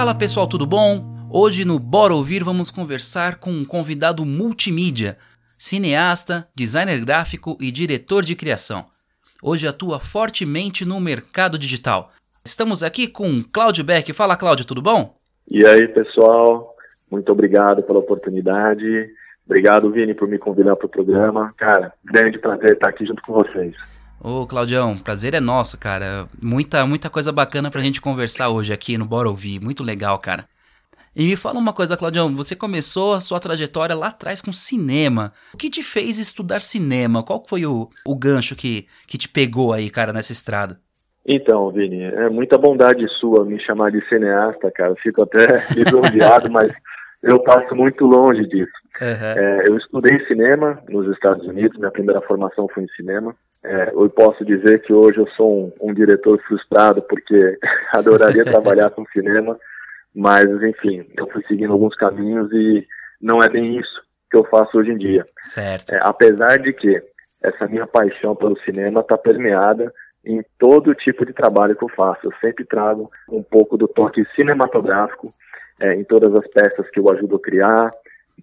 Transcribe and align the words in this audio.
Fala 0.00 0.14
pessoal, 0.14 0.46
tudo 0.46 0.64
bom? 0.64 1.28
Hoje 1.30 1.62
no 1.62 1.78
Bora 1.78 2.14
Ouvir 2.14 2.42
vamos 2.42 2.70
conversar 2.70 3.38
com 3.38 3.50
um 3.50 3.66
convidado 3.66 4.24
multimídia, 4.24 5.18
cineasta, 5.58 6.48
designer 6.54 7.04
gráfico 7.04 7.54
e 7.60 7.70
diretor 7.70 8.22
de 8.22 8.34
criação. 8.34 8.86
Hoje 9.42 9.68
atua 9.68 10.00
fortemente 10.00 10.86
no 10.86 10.98
mercado 10.98 11.58
digital. 11.58 12.12
Estamos 12.42 12.82
aqui 12.82 13.06
com 13.06 13.42
Cláudio 13.52 13.84
Beck. 13.84 14.10
Fala 14.14 14.38
Cláudio, 14.38 14.66
tudo 14.66 14.80
bom? 14.80 15.18
E 15.52 15.66
aí 15.66 15.86
pessoal, 15.88 16.74
muito 17.10 17.30
obrigado 17.30 17.82
pela 17.82 17.98
oportunidade. 17.98 19.10
Obrigado, 19.44 19.90
Vini, 19.90 20.14
por 20.14 20.26
me 20.26 20.38
convidar 20.38 20.76
para 20.76 20.86
o 20.86 20.90
programa. 20.90 21.52
Cara, 21.58 21.92
grande 22.02 22.38
prazer 22.38 22.72
estar 22.72 22.88
aqui 22.88 23.04
junto 23.04 23.20
com 23.20 23.34
vocês. 23.34 23.74
Ô, 24.22 24.46
Claudião, 24.46 24.98
prazer 24.98 25.32
é 25.32 25.40
nosso, 25.40 25.80
cara. 25.80 26.28
Muita, 26.42 26.84
muita 26.84 27.08
coisa 27.08 27.32
bacana 27.32 27.70
pra 27.70 27.80
gente 27.80 28.02
conversar 28.02 28.50
hoje 28.50 28.70
aqui 28.70 28.98
no 28.98 29.06
Bora 29.06 29.30
Ouvir. 29.30 29.58
Muito 29.60 29.82
legal, 29.82 30.18
cara. 30.18 30.44
E 31.16 31.26
me 31.26 31.36
fala 31.36 31.58
uma 31.58 31.72
coisa, 31.72 31.96
Claudião, 31.96 32.28
você 32.36 32.54
começou 32.54 33.14
a 33.14 33.20
sua 33.20 33.40
trajetória 33.40 33.96
lá 33.96 34.08
atrás 34.08 34.42
com 34.42 34.52
cinema. 34.52 35.32
O 35.54 35.56
que 35.56 35.70
te 35.70 35.82
fez 35.82 36.18
estudar 36.18 36.60
cinema? 36.60 37.22
Qual 37.22 37.42
foi 37.48 37.64
o, 37.64 37.88
o 38.06 38.14
gancho 38.14 38.54
que, 38.54 38.86
que 39.08 39.16
te 39.16 39.28
pegou 39.28 39.72
aí, 39.72 39.88
cara, 39.88 40.12
nessa 40.12 40.32
estrada? 40.32 40.78
Então, 41.26 41.70
Vini, 41.70 42.02
é 42.02 42.28
muita 42.28 42.58
bondade 42.58 43.06
sua 43.18 43.44
me 43.44 43.58
chamar 43.60 43.90
de 43.90 44.06
cineasta, 44.06 44.70
cara. 44.70 44.94
Fico 44.96 45.22
até 45.22 45.46
lisonjeado, 45.74 46.50
mas 46.50 46.72
eu 47.22 47.42
passo 47.42 47.74
muito 47.74 48.04
longe 48.04 48.46
disso. 48.46 48.72
Uhum. 49.00 49.42
É, 49.42 49.64
eu 49.68 49.76
estudei 49.76 50.24
cinema 50.26 50.82
nos 50.88 51.10
Estados 51.12 51.46
Unidos, 51.46 51.78
minha 51.78 51.90
primeira 51.90 52.20
formação 52.20 52.68
foi 52.68 52.84
em 52.84 52.88
cinema. 52.88 53.34
É, 53.62 53.90
eu 53.92 54.08
posso 54.10 54.44
dizer 54.44 54.82
que 54.82 54.92
hoje 54.92 55.18
eu 55.18 55.26
sou 55.30 55.72
um, 55.80 55.90
um 55.90 55.94
diretor 55.94 56.40
frustrado 56.46 57.02
porque 57.02 57.58
adoraria 57.92 58.44
trabalhar 58.44 58.90
com 58.90 59.04
cinema, 59.06 59.58
mas 60.14 60.46
enfim, 60.62 61.06
eu 61.16 61.26
fui 61.28 61.42
seguindo 61.46 61.72
alguns 61.72 61.94
caminhos 61.96 62.50
e 62.52 62.86
não 63.20 63.42
é 63.42 63.48
bem 63.48 63.78
isso 63.78 64.02
que 64.30 64.36
eu 64.36 64.44
faço 64.44 64.78
hoje 64.78 64.90
em 64.90 64.98
dia. 64.98 65.26
Certo. 65.44 65.94
É, 65.94 66.00
apesar 66.02 66.58
de 66.58 66.72
que 66.72 67.02
essa 67.42 67.66
minha 67.66 67.86
paixão 67.86 68.36
pelo 68.36 68.58
cinema 68.60 69.00
está 69.00 69.16
permeada 69.16 69.92
em 70.24 70.44
todo 70.58 70.94
tipo 70.94 71.24
de 71.24 71.32
trabalho 71.32 71.74
que 71.74 71.84
eu 71.84 71.88
faço. 71.88 72.26
Eu 72.26 72.32
sempre 72.40 72.64
trago 72.64 73.10
um 73.28 73.42
pouco 73.42 73.76
do 73.76 73.88
toque 73.88 74.24
cinematográfico 74.36 75.34
é, 75.80 75.94
em 75.94 76.04
todas 76.04 76.34
as 76.34 76.46
peças 76.48 76.88
que 76.90 77.00
eu 77.00 77.10
ajudo 77.10 77.36
a 77.36 77.40
criar, 77.40 77.90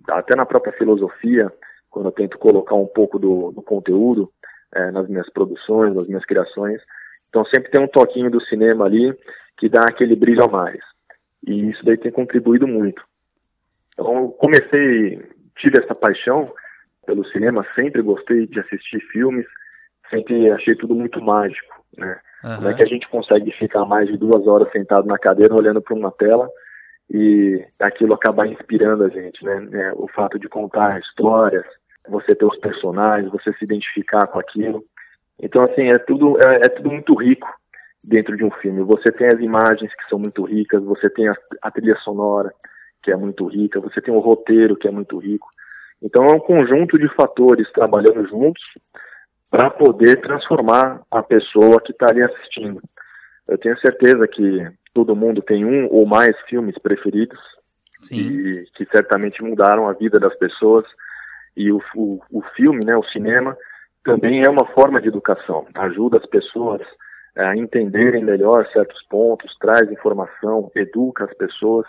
até 0.10 0.36
na 0.36 0.46
própria 0.46 0.74
filosofia, 0.74 1.52
quando 1.90 2.08
eu 2.08 2.12
tento 2.12 2.38
colocar 2.38 2.76
um 2.76 2.88
pouco 2.88 3.18
do, 3.18 3.52
do 3.52 3.62
conteúdo 3.62 4.32
é, 4.74 4.92
nas 4.92 5.08
minhas 5.08 5.30
produções, 5.32 5.96
nas 5.96 6.08
minhas 6.08 6.26
criações. 6.26 6.82
Então 7.30 7.44
sempre 7.46 7.72
tem 7.72 7.82
um 7.82 7.88
toquinho 7.88 8.30
do 8.30 8.42
cinema 8.42 8.86
ali 8.86 9.14
que 9.58 9.70
dá 9.70 9.82
aquele 9.82 10.16
brilho 10.16 10.44
a 10.44 10.48
mais. 10.48 10.80
E 11.46 11.70
isso 11.70 11.84
daí 11.84 11.98
tem 11.98 12.12
contribuído 12.12 12.68
muito. 12.68 13.04
Então 13.94 14.16
eu 14.16 14.30
comecei, 14.30 15.22
tive 15.58 15.80
essa 15.80 15.96
paixão 15.96 16.52
pelo 17.06 17.26
cinema, 17.30 17.66
sempre 17.74 18.02
gostei 18.02 18.46
de 18.46 18.60
assistir 18.60 19.00
filmes, 19.12 19.46
sempre 20.10 20.52
achei 20.52 20.76
tudo 20.76 20.94
muito 20.94 21.22
mágico, 21.22 21.74
né? 21.98 22.20
Uhum. 22.44 22.56
Como 22.58 22.68
é 22.68 22.74
que 22.74 22.84
a 22.84 22.88
gente 22.88 23.10
consegue 23.10 23.52
ficar 23.54 23.86
mais 23.86 24.08
de 24.08 24.18
duas 24.18 24.46
horas 24.46 24.72
sentado 24.72 25.08
na 25.08 25.18
cadeira 25.18 25.56
olhando 25.56 25.82
para 25.82 25.96
uma 25.96 26.12
tela 26.12 26.48
e 27.10 27.66
aquilo 27.80 28.14
acabar 28.14 28.48
inspirando 28.48 29.04
a 29.04 29.10
gente, 29.10 29.44
né? 29.44 29.68
É, 29.72 29.94
o 29.94 30.08
fato 30.08 30.38
de 30.38 30.50
contar 30.50 31.00
histórias, 31.00 31.66
você 32.08 32.36
ter 32.36 32.46
os 32.46 32.58
personagens, 32.58 33.32
você 33.32 33.54
se 33.54 33.64
identificar 33.64 34.28
com 34.28 34.40
aquilo. 34.40 34.84
Então, 35.40 35.64
assim, 35.64 35.88
é 35.88 35.98
tudo, 35.98 36.38
é, 36.42 36.66
é, 36.66 36.70
tudo 36.70 36.92
muito 36.92 37.16
rico 37.16 37.48
dentro 38.04 38.36
de 38.36 38.44
um 38.44 38.52
filme. 38.52 38.82
Você 38.84 39.12
tem 39.12 39.28
as 39.28 39.40
imagens 39.40 39.94
que 39.94 40.10
são 40.10 40.20
muito 40.20 40.44
ricas, 40.44 40.84
você 40.84 41.10
tem 41.10 41.28
a, 41.28 41.36
a 41.62 41.72
trilha 41.72 41.96
sonora, 41.98 42.54
que 43.04 43.12
é 43.12 43.16
muito 43.16 43.46
rica, 43.48 43.80
você 43.80 44.02
tem 44.02 44.14
o 44.14 44.20
roteiro, 44.20 44.76
que 44.76 44.88
é 44.88 44.92
muito 44.92 45.18
rico. 45.18 45.48
Então, 46.02 46.26
é 46.26 46.32
um 46.32 46.40
conjunto 46.40 46.98
de 46.98 47.08
fatores 47.16 47.72
trabalhando 47.72 48.28
juntos 48.28 48.64
para 49.50 49.70
poder 49.70 50.20
transformar 50.22 51.02
a 51.10 51.24
pessoa 51.24 51.82
que 51.82 51.92
está 51.92 52.10
ali 52.10 52.22
assistindo. 52.22 52.82
Eu 53.48 53.58
tenho 53.58 53.78
certeza 53.80 54.28
que 54.28 54.68
todo 54.94 55.16
mundo 55.16 55.42
tem 55.42 55.66
um 55.66 55.88
ou 55.92 56.06
mais 56.06 56.36
filmes 56.48 56.76
preferidos 56.82 57.40
Sim. 58.02 58.16
e 58.16 58.66
que 58.76 58.86
certamente 58.92 59.44
mudaram 59.44 59.88
a 59.88 59.94
vida 59.94 60.20
das 60.20 60.36
pessoas 60.38 60.86
e 61.56 61.72
o, 61.72 61.82
o, 61.96 62.20
o 62.32 62.42
filme, 62.56 62.86
né, 62.86 62.96
o 62.96 63.04
cinema, 63.06 63.58
também 64.04 64.44
é 64.46 64.50
uma 64.50 64.66
forma 64.68 65.02
de 65.02 65.08
educação, 65.08 65.68
ajuda 65.76 66.18
as 66.18 66.26
pessoas 66.28 66.82
a 67.36 67.56
entenderem 67.56 68.24
melhor 68.24 68.68
certos 68.72 69.02
pontos, 69.10 69.56
traz 69.60 69.92
informação, 69.92 70.72
educa 70.76 71.26
as 71.26 71.34
pessoas. 71.36 71.86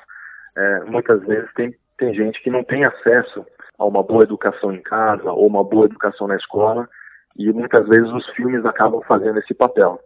É, 0.57 0.81
muitas 0.85 1.23
vezes 1.25 1.51
tem, 1.55 1.75
tem 1.97 2.15
gente 2.15 2.43
que 2.43 2.51
não 2.51 2.63
tem 2.65 2.85
acesso 2.85 3.47
a 3.79 3.85
uma 3.85 4.03
boa 4.03 4.25
educação 4.25 4.73
em 4.73 4.83
casa 4.83 5.31
ou 5.31 5.47
uma 5.47 5.65
boa 5.65 5.87
educação 5.87 6.27
na 6.27 6.37
escola 6.37 6.89
e 7.37 7.51
muitas 7.53 7.87
vezes 7.87 8.11
os 8.13 8.29
filmes 8.31 8.65
acabam 8.67 9.01
fazendo 9.03 9.39
esse 9.39 9.55
papel. 9.55 10.01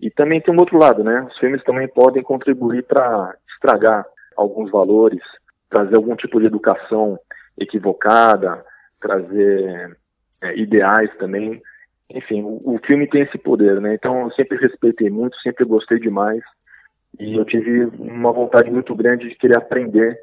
E 0.00 0.10
também 0.10 0.40
tem 0.40 0.54
um 0.54 0.58
outro 0.58 0.78
lado, 0.78 1.02
né? 1.02 1.22
Os 1.22 1.36
filmes 1.38 1.62
também 1.64 1.88
podem 1.88 2.22
contribuir 2.22 2.84
para 2.84 3.34
estragar 3.52 4.06
alguns 4.36 4.70
valores, 4.70 5.20
trazer 5.68 5.96
algum 5.96 6.14
tipo 6.14 6.38
de 6.40 6.46
educação 6.46 7.18
equivocada, 7.58 8.64
trazer 9.00 9.96
é, 10.40 10.56
ideais 10.56 11.10
também. 11.18 11.60
Enfim, 12.10 12.42
o, 12.42 12.74
o, 12.74 12.80
filme 12.86 13.08
tem 13.08 13.22
esse 13.22 13.36
poder, 13.36 13.80
né? 13.80 13.94
Então 13.94 14.22
eu 14.22 14.30
sempre 14.32 14.56
respeitei 14.58 15.10
muito, 15.10 15.36
sempre 15.40 15.64
gostei 15.64 15.98
demais 15.98 16.42
e 17.18 17.36
eu 17.36 17.44
tive 17.44 17.86
uma 17.98 18.32
vontade 18.32 18.70
muito 18.70 18.94
grande 18.94 19.28
de 19.28 19.34
querer 19.34 19.56
aprender 19.56 20.18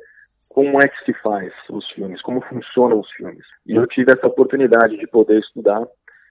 como 0.47 0.81
é 0.81 0.87
que 0.87 1.03
se 1.03 1.13
faz 1.21 1.51
os 1.69 1.85
filmes, 1.91 2.21
como 2.21 2.39
funcionam 2.41 2.99
os 2.99 3.11
filmes. 3.11 3.45
E 3.65 3.75
eu 3.75 3.85
tive 3.85 4.13
essa 4.13 4.27
oportunidade 4.27 4.97
de 4.97 5.05
poder 5.05 5.39
estudar 5.39 5.85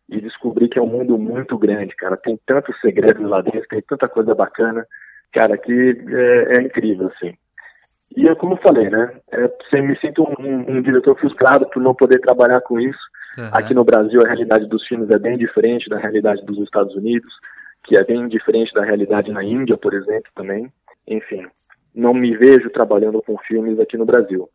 e 0.08 0.20
descobrir 0.20 0.68
que 0.68 0.78
é 0.78 0.82
um 0.82 0.86
mundo 0.86 1.18
muito 1.18 1.56
grande, 1.58 1.94
cara. 1.96 2.16
Tem 2.16 2.38
tantos 2.46 2.78
segredos 2.80 3.26
lá 3.28 3.40
dentro, 3.40 3.66
tem 3.68 3.82
tanta 3.82 4.08
coisa 4.08 4.34
bacana, 4.34 4.86
cara, 5.32 5.56
que 5.56 5.72
é, 5.72 6.58
é 6.58 6.62
incrível, 6.62 7.10
assim. 7.14 7.34
E 8.16 8.26
eu, 8.26 8.36
como 8.36 8.56
falei, 8.56 8.88
né, 8.88 9.12
é, 9.32 9.82
me 9.82 9.98
sinto 9.98 10.22
um, 10.22 10.76
um, 10.76 10.82
diretor 10.82 11.18
frustrado 11.18 11.68
por 11.70 11.82
não 11.82 11.94
poder 11.94 12.20
trabalhar 12.20 12.60
com 12.60 12.78
isso. 12.78 12.98
Uhum. 13.36 13.50
Aqui 13.52 13.74
no 13.74 13.84
Brasil, 13.84 14.20
a 14.22 14.28
realidade 14.28 14.66
dos 14.66 14.86
filmes 14.86 15.10
é 15.10 15.18
bem 15.18 15.36
diferente 15.36 15.88
da 15.88 15.98
realidade 15.98 16.44
dos 16.44 16.58
Estados 16.58 16.94
Unidos, 16.94 17.32
que 17.84 17.98
é 17.98 18.04
bem 18.04 18.28
diferente 18.28 18.72
da 18.72 18.84
realidade 18.84 19.32
na 19.32 19.42
Índia, 19.42 19.76
por 19.76 19.94
exemplo, 19.94 20.30
também. 20.34 20.70
Enfim, 21.08 21.44
não 21.94 22.14
me 22.14 22.36
vejo 22.36 22.70
trabalhando 22.70 23.20
com 23.20 23.36
filmes 23.38 23.80
aqui 23.80 23.96
no 23.96 24.06
Brasil. 24.06 24.48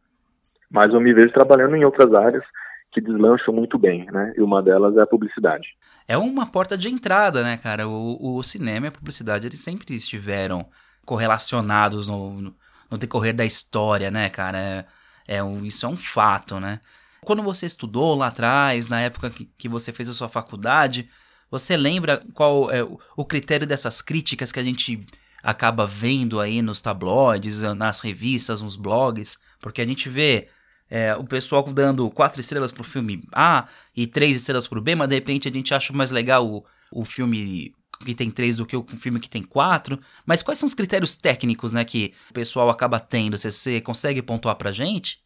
Mas 0.72 0.94
eu 0.94 1.02
me 1.02 1.14
vejo 1.14 1.34
trabalhando 1.34 1.76
em 1.76 1.84
outras 1.84 2.14
áreas 2.14 2.44
que 2.92 3.02
deslancham 3.02 3.54
muito 3.54 3.78
bem, 3.78 4.06
né? 4.12 4.34
E 4.36 4.42
uma 4.42 4.62
delas 4.62 4.98
é 4.98 5.02
a 5.02 5.08
publicidade. 5.08 5.68
É 6.08 6.18
uma 6.18 6.48
porta 6.48 6.78
de 6.78 6.90
entrada, 6.90 7.44
né, 7.44 7.58
cara? 7.58 7.88
O, 7.88 8.38
o 8.38 8.44
cinema 8.44 8.88
e 8.88 8.90
a 8.90 8.92
publicidade, 8.92 9.46
eles 9.46 9.60
sempre 9.60 9.96
estiveram 9.96 10.66
correlacionados 11.06 12.08
no, 12.08 12.54
no 12.90 12.98
decorrer 12.98 13.36
da 13.36 13.46
história, 13.46 14.10
né, 14.10 14.30
cara? 14.30 14.58
É, 14.58 14.86
é 15.28 15.44
um, 15.44 15.66
isso 15.66 15.86
é 15.86 15.90
um 15.90 15.98
fato, 15.98 16.60
né? 16.60 16.80
Quando 17.22 17.44
você 17.44 17.66
estudou 17.66 18.16
lá 18.16 18.28
atrás, 18.28 18.88
na 18.88 19.02
época 19.02 19.30
que, 19.30 19.46
que 19.58 19.70
você 19.70 19.92
fez 19.92 20.10
a 20.10 20.14
sua 20.14 20.30
faculdade, 20.30 21.10
você 21.52 21.76
lembra 21.78 22.24
qual 22.34 22.72
é 22.72 22.84
o, 22.84 23.00
o 23.16 23.26
critério 23.26 23.68
dessas 23.68 24.02
críticas 24.02 24.52
que 24.52 24.60
a 24.60 24.64
gente 24.64 25.06
acaba 25.44 25.86
vendo 25.86 26.40
aí 26.40 26.62
nos 26.62 26.82
tabloides, 26.82 27.62
nas 27.62 28.00
revistas, 28.00 28.62
nos 28.62 28.76
blogs? 28.76 29.38
Porque 29.60 29.82
a 29.82 29.86
gente 29.86 30.10
vê 30.10 30.48
é, 30.90 31.16
o 31.16 31.24
pessoal 31.24 31.64
dando 31.64 32.10
quatro 32.10 32.42
estrelas 32.42 32.72
pro 32.72 32.84
filme 32.84 33.24
A 33.34 33.68
e 33.96 34.08
três 34.08 34.36
estrelas 34.36 34.68
pro 34.68 34.82
B, 34.82 34.96
mas 34.96 35.10
de 35.10 35.16
repente 35.16 35.48
a 35.48 35.52
gente 35.52 35.74
acha 35.74 35.94
mais 35.94 36.12
legal 36.12 36.46
o, 36.46 36.66
o 36.92 37.06
filme 37.06 37.74
que 38.06 38.16
tem 38.16 38.32
três 38.32 38.56
do 38.56 38.66
que 38.66 38.76
o 38.76 38.84
filme 38.84 39.20
que 39.20 39.30
tem 39.30 39.44
quatro. 39.44 40.00
Mas 40.26 40.42
quais 40.42 40.58
são 40.58 40.68
os 40.68 40.74
critérios 40.74 41.16
técnicos, 41.16 41.74
né, 41.74 41.84
que 41.84 42.14
o 42.30 42.34
pessoal 42.34 42.70
acaba 42.70 43.00
tendo? 43.00 43.38
Você, 43.38 43.52
você 43.52 43.82
consegue 43.82 44.22
pontuar 44.22 44.56
pra 44.56 44.72
gente? 44.72 45.20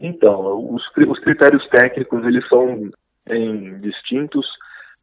Então, 0.00 0.74
os, 0.74 0.82
os 1.08 1.18
critérios 1.20 1.66
técnicos, 1.68 2.24
eles 2.24 2.46
são 2.48 2.90
em, 3.30 3.80
distintos, 3.80 4.46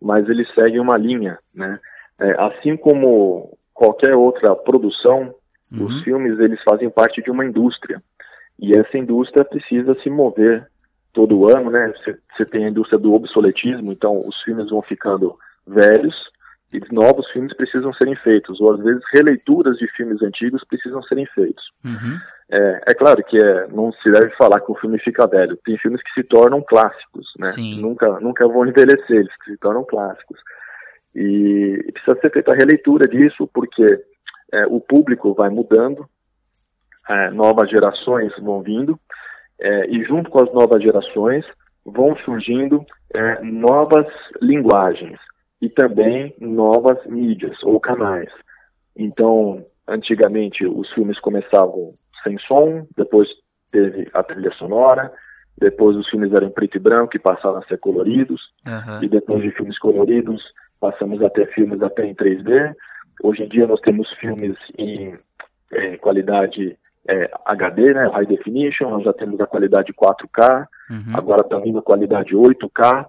mas 0.02 0.28
eles 0.28 0.52
seguem 0.54 0.80
uma 0.80 0.98
linha, 0.98 1.38
né? 1.54 1.80
É, 2.20 2.36
assim 2.44 2.78
como 2.78 3.58
qualquer 3.74 4.16
outra 4.16 4.56
produção, 4.56 5.34
uhum. 5.72 5.86
os 5.86 6.04
filmes, 6.04 6.40
eles 6.40 6.62
fazem 6.64 6.90
parte 6.90 7.22
de 7.24 7.32
uma 7.32 7.46
indústria. 7.46 8.02
E 8.64 8.72
essa 8.80 8.98
indústria 8.98 9.44
precisa 9.44 9.94
se 10.02 10.10
mover 10.10 10.66
todo 11.12 11.50
ano, 11.50 11.70
né? 11.70 11.94
Você 12.34 12.46
tem 12.46 12.64
a 12.64 12.70
indústria 12.70 12.98
do 12.98 13.14
obsoletismo, 13.14 13.92
então 13.92 14.26
os 14.26 14.42
filmes 14.44 14.70
vão 14.70 14.82
ficando 14.82 15.38
velhos, 15.68 16.16
e 16.72 16.80
novos 16.90 17.30
filmes 17.32 17.54
precisam 17.54 17.94
serem 17.94 18.16
feitos, 18.16 18.62
ou 18.62 18.74
às 18.74 18.80
vezes 18.80 19.04
releituras 19.14 19.78
de 19.78 19.86
filmes 19.90 20.22
antigos 20.22 20.64
precisam 20.64 21.04
serem 21.04 21.26
feitos. 21.36 21.62
Uhum. 21.84 22.18
É, 22.50 22.82
é, 22.88 22.94
claro 22.94 23.22
que 23.26 23.38
é, 23.38 23.68
não 23.68 23.92
se 23.92 24.10
deve 24.10 24.30
falar 24.38 24.62
que 24.62 24.72
o 24.72 24.76
filme 24.76 24.98
fica 24.98 25.28
velho. 25.28 25.60
Tem 25.66 25.78
filmes 25.78 26.02
que 26.02 26.14
se 26.14 26.24
tornam 26.24 26.62
clássicos, 26.62 27.34
né? 27.38 27.52
Nunca, 27.82 28.18
nunca 28.22 28.48
vão 28.48 28.66
envelhecer, 28.66 29.18
eles 29.18 29.34
se 29.44 29.58
tornam 29.58 29.84
clássicos. 29.84 30.40
E, 31.14 31.92
precisa 31.92 32.18
ser 32.22 32.32
feita 32.32 32.54
a 32.54 32.56
releitura 32.56 33.10
disso, 33.10 33.46
porque 33.54 34.02
é, 34.54 34.66
o 34.68 34.80
público 34.80 35.34
vai 35.34 35.50
mudando, 35.50 36.08
é, 37.10 37.30
novas 37.32 37.70
gerações 37.70 38.32
vão 38.40 38.62
vindo, 38.62 39.00
é, 39.60 39.88
e 39.88 40.04
junto 40.04 40.30
com 40.30 40.44
as 40.44 40.54
novas 40.54 40.82
gerações 40.82 41.46
vão 41.86 42.16
surgindo 42.18 42.86
é, 43.14 43.42
novas 43.44 44.08
linguagens 44.42 45.20
e 45.62 45.70
também 45.70 46.34
novas 46.40 47.06
mídias 47.06 47.62
ou 47.64 47.80
canais. 47.80 48.30
Então, 48.96 49.66
antigamente 49.88 50.66
os 50.66 50.92
filmes 50.94 51.20
começavam 51.20 51.94
sem 52.24 52.38
som, 52.40 52.86
depois 52.96 53.28
teve 53.72 54.10
a 54.14 54.24
trilha 54.24 54.52
sonora, 54.52 55.12
depois 55.58 55.96
os 55.96 56.10
filmes 56.10 56.34
eram 56.34 56.50
preto 56.50 56.78
e 56.78 56.80
branco 56.80 57.16
e 57.16 57.20
passaram 57.20 57.58
a 57.58 57.66
ser 57.66 57.78
coloridos, 57.80 58.42
uhum. 58.68 59.04
e 59.04 59.10
depois 59.10 59.42
de 59.42 59.52
filmes 59.52 59.78
coloridos 59.78 60.44
passamos 60.80 61.22
a 61.22 61.30
ter 61.30 61.48
filmes 61.54 61.82
até 61.82 62.06
em 62.06 62.16
3D. 62.16 62.74
Hoje 63.24 63.44
em 63.44 63.48
dia 63.48 63.68
nós 63.68 63.80
temos 63.82 64.12
filmes 64.20 64.58
em, 64.78 65.18
em 65.74 65.98
qualidade 65.98 66.78
é, 67.08 67.30
HD, 67.46 67.94
né, 67.94 68.08
High 68.08 68.26
Definition, 68.26 68.90
nós 68.90 69.04
já 69.04 69.14
temos 69.14 69.40
a 69.40 69.48
qualidade 69.48 69.94
4K, 69.94 70.68
uhum. 70.90 71.18
agora 71.18 71.42
está 71.42 71.58
vindo 71.60 71.80
a 71.80 71.84
qualidade 71.84 72.36
8K. 72.36 73.06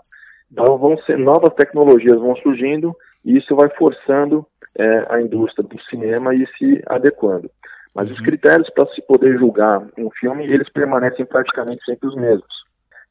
Então 0.50 0.78
vão 0.78 0.96
ser 0.98 1.18
novas 1.18 1.52
tecnologias 1.54 2.18
vão 2.18 2.36
surgindo 2.36 2.94
e 3.24 3.38
isso 3.38 3.54
vai 3.56 3.68
forçando 3.70 4.46
é, 4.76 5.06
a 5.08 5.20
indústria 5.20 5.66
do 5.66 5.80
cinema 5.82 6.34
e 6.34 6.46
se 6.58 6.82
adequando. 6.86 7.50
Mas 7.94 8.08
uhum. 8.08 8.14
os 8.14 8.20
critérios 8.20 8.68
para 8.70 8.86
se 8.88 9.02
poder 9.02 9.38
julgar 9.38 9.82
um 9.96 10.10
filme, 10.10 10.44
eles 10.44 10.68
permanecem 10.70 11.24
praticamente 11.24 11.84
sempre 11.84 12.08
os 12.08 12.16
mesmos, 12.16 12.64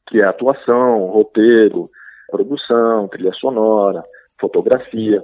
que 0.06 0.20
é 0.20 0.24
atuação, 0.24 1.06
roteiro, 1.06 1.90
produção, 2.30 3.08
trilha 3.08 3.32
sonora, 3.32 4.02
fotografia. 4.38 5.22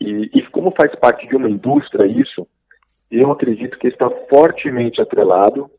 E, 0.00 0.30
e 0.32 0.42
como 0.50 0.72
faz 0.76 0.94
parte 0.96 1.28
de 1.28 1.36
uma 1.36 1.48
indústria 1.48 2.06
isso, 2.06 2.46
eu 3.10 3.30
acredito 3.30 3.78
que 3.78 3.88
está 3.88 4.08
fortemente 4.28 5.00
atrelado 5.00 5.70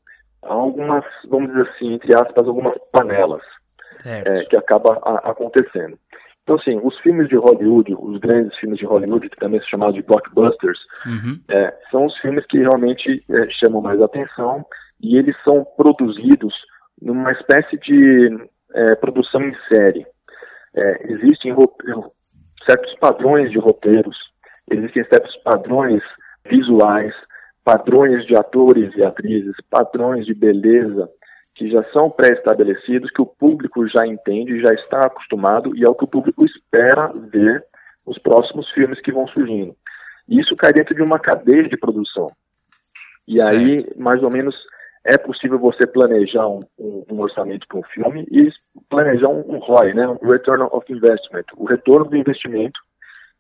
a 0.44 0.54
algumas, 0.54 1.04
vamos 1.28 1.50
dizer 1.50 1.70
assim, 1.70 1.94
entre 1.94 2.14
aspas, 2.14 2.48
algumas 2.48 2.76
panelas 2.92 3.42
é, 4.06 4.44
que 4.46 4.56
acaba 4.56 5.00
a, 5.04 5.32
acontecendo. 5.32 5.98
Então, 6.44 6.58
assim, 6.58 6.80
os 6.84 6.96
filmes 7.00 7.28
de 7.28 7.36
Hollywood, 7.36 7.96
os 7.98 8.20
grandes 8.20 8.56
filmes 8.60 8.78
de 8.78 8.86
Hollywood, 8.86 9.30
que 9.30 9.38
também 9.38 9.60
são 9.62 9.70
chamados 9.70 9.96
de 9.96 10.04
blockbusters, 10.04 10.78
uhum. 11.08 11.40
é, 11.50 11.74
são 11.90 12.06
os 12.06 12.16
filmes 12.20 12.46
que 12.46 12.60
realmente 12.60 13.24
é, 13.32 13.50
chamam 13.50 13.82
mais 13.82 14.00
atenção 14.00 14.64
e 15.02 15.18
eles 15.18 15.36
são 15.44 15.66
produzidos 15.76 16.54
numa 17.02 17.32
espécie 17.32 17.78
de 17.80 18.48
é, 18.76 18.96
produção 18.96 19.42
em 19.42 19.56
série. 19.68 20.06
É, 20.76 21.14
existem 21.14 21.56
certos 22.70 22.94
padrões 23.00 23.50
de 23.50 23.58
roteiros, 23.58 24.18
existem 24.70 25.04
certos 25.06 25.36
padrões 25.38 26.04
visuais, 26.50 27.14
padrões 27.64 28.26
de 28.26 28.36
atores 28.36 28.96
e 28.96 29.04
atrizes, 29.04 29.56
padrões 29.70 30.26
de 30.26 30.34
beleza, 30.34 31.10
que 31.56 31.70
já 31.70 31.84
são 31.92 32.10
pré-estabelecidos, 32.10 33.10
que 33.12 33.22
o 33.22 33.26
público 33.26 33.88
já 33.88 34.06
entende, 34.06 34.62
já 34.62 34.74
está 34.74 35.00
acostumado 35.02 35.76
e 35.76 35.84
é 35.84 35.90
o 35.90 35.96
que 35.96 36.04
o 36.04 36.08
público 36.08 36.46
espera 36.46 37.12
ver 37.32 37.64
nos 38.06 38.20
próximos 38.20 38.70
filmes 38.72 39.02
que 39.02 39.12
vão 39.12 39.28
surgindo. 39.28 39.76
E 40.28 40.40
isso 40.40 40.56
cai 40.56 40.74
dentro 40.74 40.94
de 40.94 41.02
uma 41.02 41.18
cadeia 41.18 41.64
de 41.64 41.78
produção. 41.78 42.28
E 43.28 43.40
certo. 43.40 43.56
aí, 43.56 43.78
mais 43.96 44.22
ou 44.22 44.30
menos, 44.30 44.56
é 45.04 45.18
possível 45.18 45.58
você 45.58 45.88
planejar 45.88 46.48
um, 46.48 46.64
um, 46.78 47.06
um 47.12 47.20
orçamento 47.22 47.68
para 47.68 47.80
um 47.80 47.84
filme 47.84 48.28
e 48.30 48.50
planejar 48.90 49.30
um, 49.30 49.56
um 49.56 49.60
ROI, 49.60 49.94
né, 49.94 50.08
um 50.08 50.28
Return 50.28 50.64
of 50.72 50.92
Investment, 50.92 51.46
o 51.56 51.66
retorno 51.66 52.06
do 52.06 52.18
investimento 52.18 52.80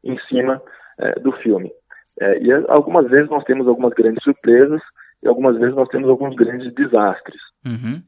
em 0.04 0.18
cima 0.30 0.62
é, 1.00 1.19
do 1.19 1.31
filme. 1.34 1.72
É, 2.19 2.39
e 2.39 2.51
algumas 2.69 3.07
vezes 3.09 3.29
nós 3.29 3.44
temos 3.44 3.67
algumas 3.67 3.94
grandes 3.94 4.23
surpresas 4.23 4.81
e 5.21 5.27
algumas 5.27 5.57
vezes 5.57 5.75
nós 5.75 5.89
temos 5.89 6.09
alguns 6.09 6.35
grandes 6.35 6.73
desastres. 6.73 7.41
Uhum. 7.65 8.01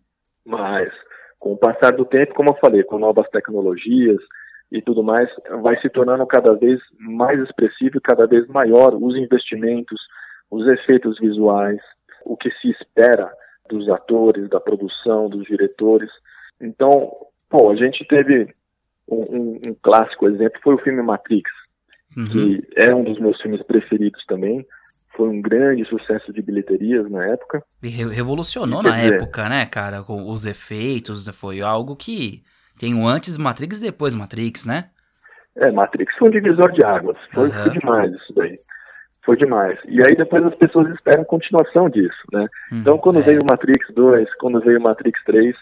Mas, 0.46 0.92
com 1.40 1.54
o 1.54 1.58
passar 1.58 1.92
do 1.92 2.06
tempo, 2.06 2.34
como 2.34 2.52
eu 2.52 2.58
falei, 2.62 2.84
com 2.84 2.98
novas 2.98 3.28
tecnologias 3.30 4.20
e 4.72 4.82
tudo 4.82 5.04
mais, 5.04 5.30
vai 5.62 5.80
se 5.82 5.90
tornando 5.90 6.26
cada 6.26 6.54
vez 6.54 6.80
mais 7.00 7.40
expressivo 7.42 7.98
e 7.98 8.02
cada 8.02 8.26
vez 8.26 8.48
maior 8.48 8.94
os 8.96 9.16
investimentos, 9.16 10.00
os 10.50 10.66
efeitos 10.68 11.20
visuais, 11.20 11.80
o 12.24 12.38
que 12.38 12.52
se 12.62 12.70
espera 12.70 13.32
dos 13.70 13.90
atores, 13.90 14.50
da 14.50 14.60
produção, 14.60 15.30
dos 15.30 15.46
diretores. 15.46 16.10
Então, 16.62 17.12
pô, 17.50 17.70
a 17.70 17.76
gente 17.76 18.06
teve 18.08 18.54
um, 19.10 19.22
um, 19.22 19.62
um 19.68 19.76
clássico 19.82 20.28
exemplo, 20.28 20.60
foi 20.64 20.76
o 20.76 20.80
filme 20.80 21.02
Matrix, 21.02 21.50
uhum. 22.18 22.28
que 22.28 22.68
é 22.76 22.94
um 22.94 23.04
dos 23.04 23.20
meus 23.20 23.40
filmes 23.42 23.62
preferidos 23.64 24.24
também 24.26 24.66
foi 25.18 25.28
um 25.28 25.42
grande 25.42 25.84
sucesso 25.86 26.32
de 26.32 26.42
bilheterias 26.42 27.10
na 27.10 27.26
época. 27.26 27.64
E 27.82 27.90
revolucionou 27.90 28.82
e, 28.82 28.84
na 28.84 28.92
dizer, 28.92 29.16
época, 29.16 29.50
né, 29.50 29.66
cara? 29.66 30.04
Com 30.04 30.30
os 30.30 30.46
efeitos, 30.46 31.28
foi 31.30 31.62
algo 31.62 31.96
que 31.96 32.44
tem 32.80 32.94
o 32.94 33.08
antes 33.08 33.38
Matrix 33.38 33.80
e 33.80 33.86
depois 33.86 34.16
Matrix, 34.16 34.64
né? 34.66 34.90
É, 35.56 35.72
Matrix 35.72 36.16
foi 36.18 36.30
um 36.30 36.32
divisor 36.32 36.72
de 36.72 36.86
águas. 36.86 37.18
Foi, 37.34 37.50
uhum. 37.50 37.70
demais 37.72 38.14
isso 38.14 38.34
daí. 38.36 38.60
Foi 39.26 39.36
demais. 39.36 39.78
E 39.86 40.00
aí 40.08 40.16
depois 40.16 40.46
as 40.46 40.56
pessoas 40.56 40.88
esperam 40.94 41.26
continuação 41.26 41.90
disso, 41.90 42.24
né? 42.32 42.48
Uhum, 42.72 42.80
então 42.80 42.98
quando 42.98 43.20
é. 43.20 43.24
veio 43.24 43.42
o 43.42 43.46
Matrix 43.46 43.94
2, 43.94 44.34
quando 44.36 44.62
veio 44.62 44.80
o 44.80 44.84
Matrix 44.84 45.22
3, 45.26 45.56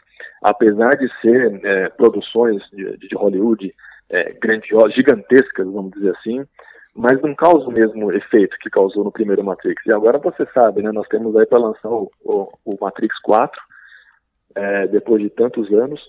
apesar 0.43 0.91
de 0.91 1.09
ser 1.21 1.61
é, 1.63 1.89
produções 1.89 2.61
de, 2.71 2.97
de 2.97 3.15
Hollywood 3.15 3.73
é, 4.09 4.33
grandiosas, 4.33 4.93
gigantescas, 4.93 5.65
vamos 5.65 5.91
dizer 5.91 6.15
assim, 6.17 6.45
mas 6.95 7.21
não 7.21 7.35
causa 7.35 7.67
o 7.67 7.73
mesmo 7.73 8.09
efeito 8.15 8.55
que 8.59 8.69
causou 8.69 9.03
no 9.03 9.11
primeiro 9.11 9.43
Matrix. 9.43 9.85
E 9.85 9.91
agora 9.91 10.17
você 10.17 10.47
sabe, 10.53 10.81
né? 10.81 10.91
Nós 10.93 11.07
temos 11.09 11.35
aí 11.35 11.45
para 11.45 11.59
lançar 11.59 11.89
o, 11.89 12.09
o, 12.23 12.49
o, 12.63 12.77
Matrix 12.79 13.19
4, 13.19 13.61
é, 14.55 14.87
depois 14.87 15.21
de 15.21 15.29
tantos 15.29 15.69
anos 15.73 15.99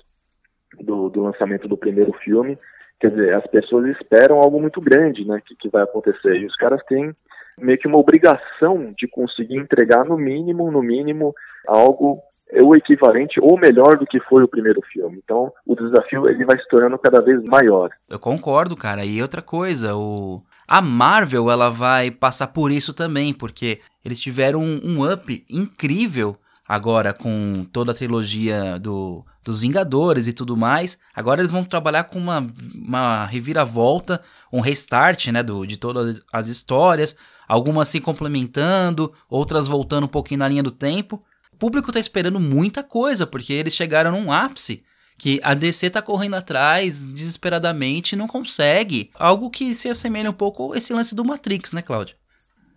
do, 0.81 1.09
do, 1.09 1.23
lançamento 1.23 1.67
do 1.67 1.77
primeiro 1.77 2.13
filme. 2.19 2.57
Quer 3.01 3.11
dizer, 3.11 3.35
as 3.35 3.47
pessoas 3.49 3.89
esperam 3.97 4.39
algo 4.39 4.61
muito 4.61 4.81
grande, 4.81 5.27
né? 5.27 5.43
Que, 5.45 5.57
que 5.57 5.69
vai 5.69 5.83
acontecer. 5.83 6.37
E 6.37 6.47
os 6.47 6.55
caras 6.55 6.81
têm 6.85 7.11
meio 7.59 7.79
que 7.79 7.89
uma 7.89 7.99
obrigação 7.99 8.95
de 8.97 9.09
conseguir 9.09 9.57
entregar 9.57 10.05
no 10.05 10.17
mínimo, 10.17 10.71
no 10.71 10.83
mínimo, 10.83 11.35
algo 11.67 12.23
o 12.53 12.75
equivalente 12.77 13.41
ou 13.41 13.59
melhor 13.59 13.99
do 13.99 14.07
que 14.07 14.21
foi 14.21 14.43
o 14.43 14.49
primeiro 14.49 14.81
filme. 14.93 15.21
Então, 15.23 15.53
o 15.67 15.75
desafio 15.75 16.29
ele 16.29 16.45
vai 16.45 16.59
se 16.59 16.69
tornando 16.69 16.99
cada 16.99 17.21
vez 17.21 17.43
maior. 17.45 17.91
Eu 18.09 18.19
concordo, 18.19 18.77
cara. 18.77 19.05
E 19.05 19.21
outra 19.21 19.43
coisa, 19.43 19.97
o 19.97 20.43
a 20.69 20.83
Marvel 20.83 21.51
ela 21.51 21.71
vai 21.71 22.11
passar 22.11 22.49
por 22.49 22.73
isso 22.73 22.93
também, 22.93 23.33
porque 23.33 23.81
eles 24.05 24.21
tiveram 24.21 24.61
um, 24.61 24.81
um 24.83 25.13
up 25.13 25.45
incrível 25.49 26.37
agora 26.69 27.15
com 27.15 27.53
toda 27.73 27.93
a 27.93 27.95
trilogia 27.95 28.79
do, 28.81 29.25
dos 29.45 29.61
Vingadores 29.61 30.27
e 30.27 30.33
tudo 30.33 30.57
mais. 30.57 30.99
Agora 31.15 31.41
eles 31.41 31.53
vão 31.53 31.63
trabalhar 31.63 32.05
com 32.05 32.19
uma, 32.19 32.45
uma 32.75 33.27
reviravolta, 33.27 34.21
um 34.53 34.61
restart 34.61 35.29
né, 35.29 35.43
do, 35.43 35.65
de 35.65 35.79
todas 35.79 36.21
as 36.33 36.49
histórias, 36.49 37.17
algumas 37.47 37.87
se 37.89 38.01
complementando, 38.01 39.13
outras 39.31 39.69
voltando 39.69 40.05
um 40.05 40.09
pouquinho 40.09 40.41
na 40.41 40.49
linha 40.49 40.65
do 40.65 40.73
tempo. 40.73 41.23
O 41.57 41.59
público 41.59 41.89
está 41.89 41.99
esperando 41.99 42.39
muita 42.39 42.83
coisa, 42.83 43.27
porque 43.27 43.55
eles 43.55 43.75
chegaram 43.75 44.11
num 44.11 44.31
ápice 44.31 44.85
que 45.19 45.41
a 45.43 45.55
DC 45.55 45.89
tá 45.89 46.03
correndo 46.03 46.37
atrás 46.37 47.01
desesperadamente 47.01 48.15
e 48.15 48.19
não 48.19 48.29
consegue. 48.29 49.11
Algo 49.19 49.49
que 49.49 49.73
se 49.73 49.89
assemelha 49.89 50.29
um 50.29 50.35
pouco 50.35 50.75
a 50.75 50.77
esse 50.77 50.93
lance 50.93 51.17
do 51.17 51.25
Matrix, 51.25 51.73
né, 51.73 51.81
Cláudio? 51.81 52.15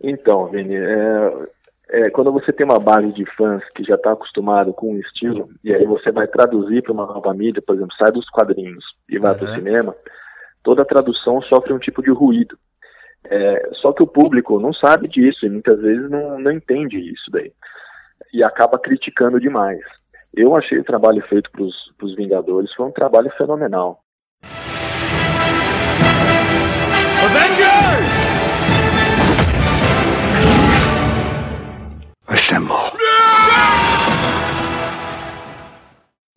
Então, 0.02 0.46
Vini, 0.46 0.76
é, 0.76 1.32
é, 1.90 2.10
quando 2.10 2.32
você 2.32 2.54
tem 2.54 2.64
uma 2.64 2.78
base 2.78 3.12
de 3.12 3.26
fãs 3.36 3.62
que 3.76 3.84
já 3.84 3.96
está 3.96 4.12
acostumado 4.12 4.72
com 4.72 4.94
um 4.94 4.98
estilo, 4.98 5.50
e 5.62 5.74
aí 5.74 5.84
você 5.84 6.10
vai 6.10 6.26
traduzir 6.26 6.82
para 6.82 6.94
uma 6.94 7.04
nova 7.04 7.34
mídia, 7.34 7.60
por 7.60 7.76
exemplo, 7.76 7.94
sai 7.98 8.10
dos 8.10 8.30
quadrinhos 8.30 8.84
e 9.10 9.18
vai 9.18 9.32
uhum. 9.32 9.38
para 9.40 9.50
o 9.50 9.54
cinema, 9.56 9.94
toda 10.62 10.86
tradução 10.86 11.42
sofre 11.42 11.74
um 11.74 11.78
tipo 11.78 12.02
de 12.02 12.10
ruído. 12.10 12.56
É, 13.26 13.68
só 13.74 13.92
que 13.92 14.02
o 14.02 14.06
público 14.06 14.58
não 14.58 14.72
sabe 14.72 15.06
disso 15.06 15.44
e 15.44 15.50
muitas 15.50 15.78
vezes 15.82 16.08
não, 16.08 16.40
não 16.40 16.50
entende 16.50 16.96
isso 16.96 17.30
daí. 17.30 17.52
E 18.32 18.42
acaba 18.42 18.78
criticando 18.78 19.40
demais. 19.40 19.80
Eu 20.34 20.54
achei 20.54 20.78
o 20.78 20.84
trabalho 20.84 21.20
feito 21.28 21.50
para 21.50 21.62
os 21.62 22.16
Vingadores 22.16 22.72
foi 22.74 22.86
um 22.86 22.92
trabalho 22.92 23.30
fenomenal. 23.36 24.00
Avengers! 27.24 28.30
Assemble. 32.26 32.74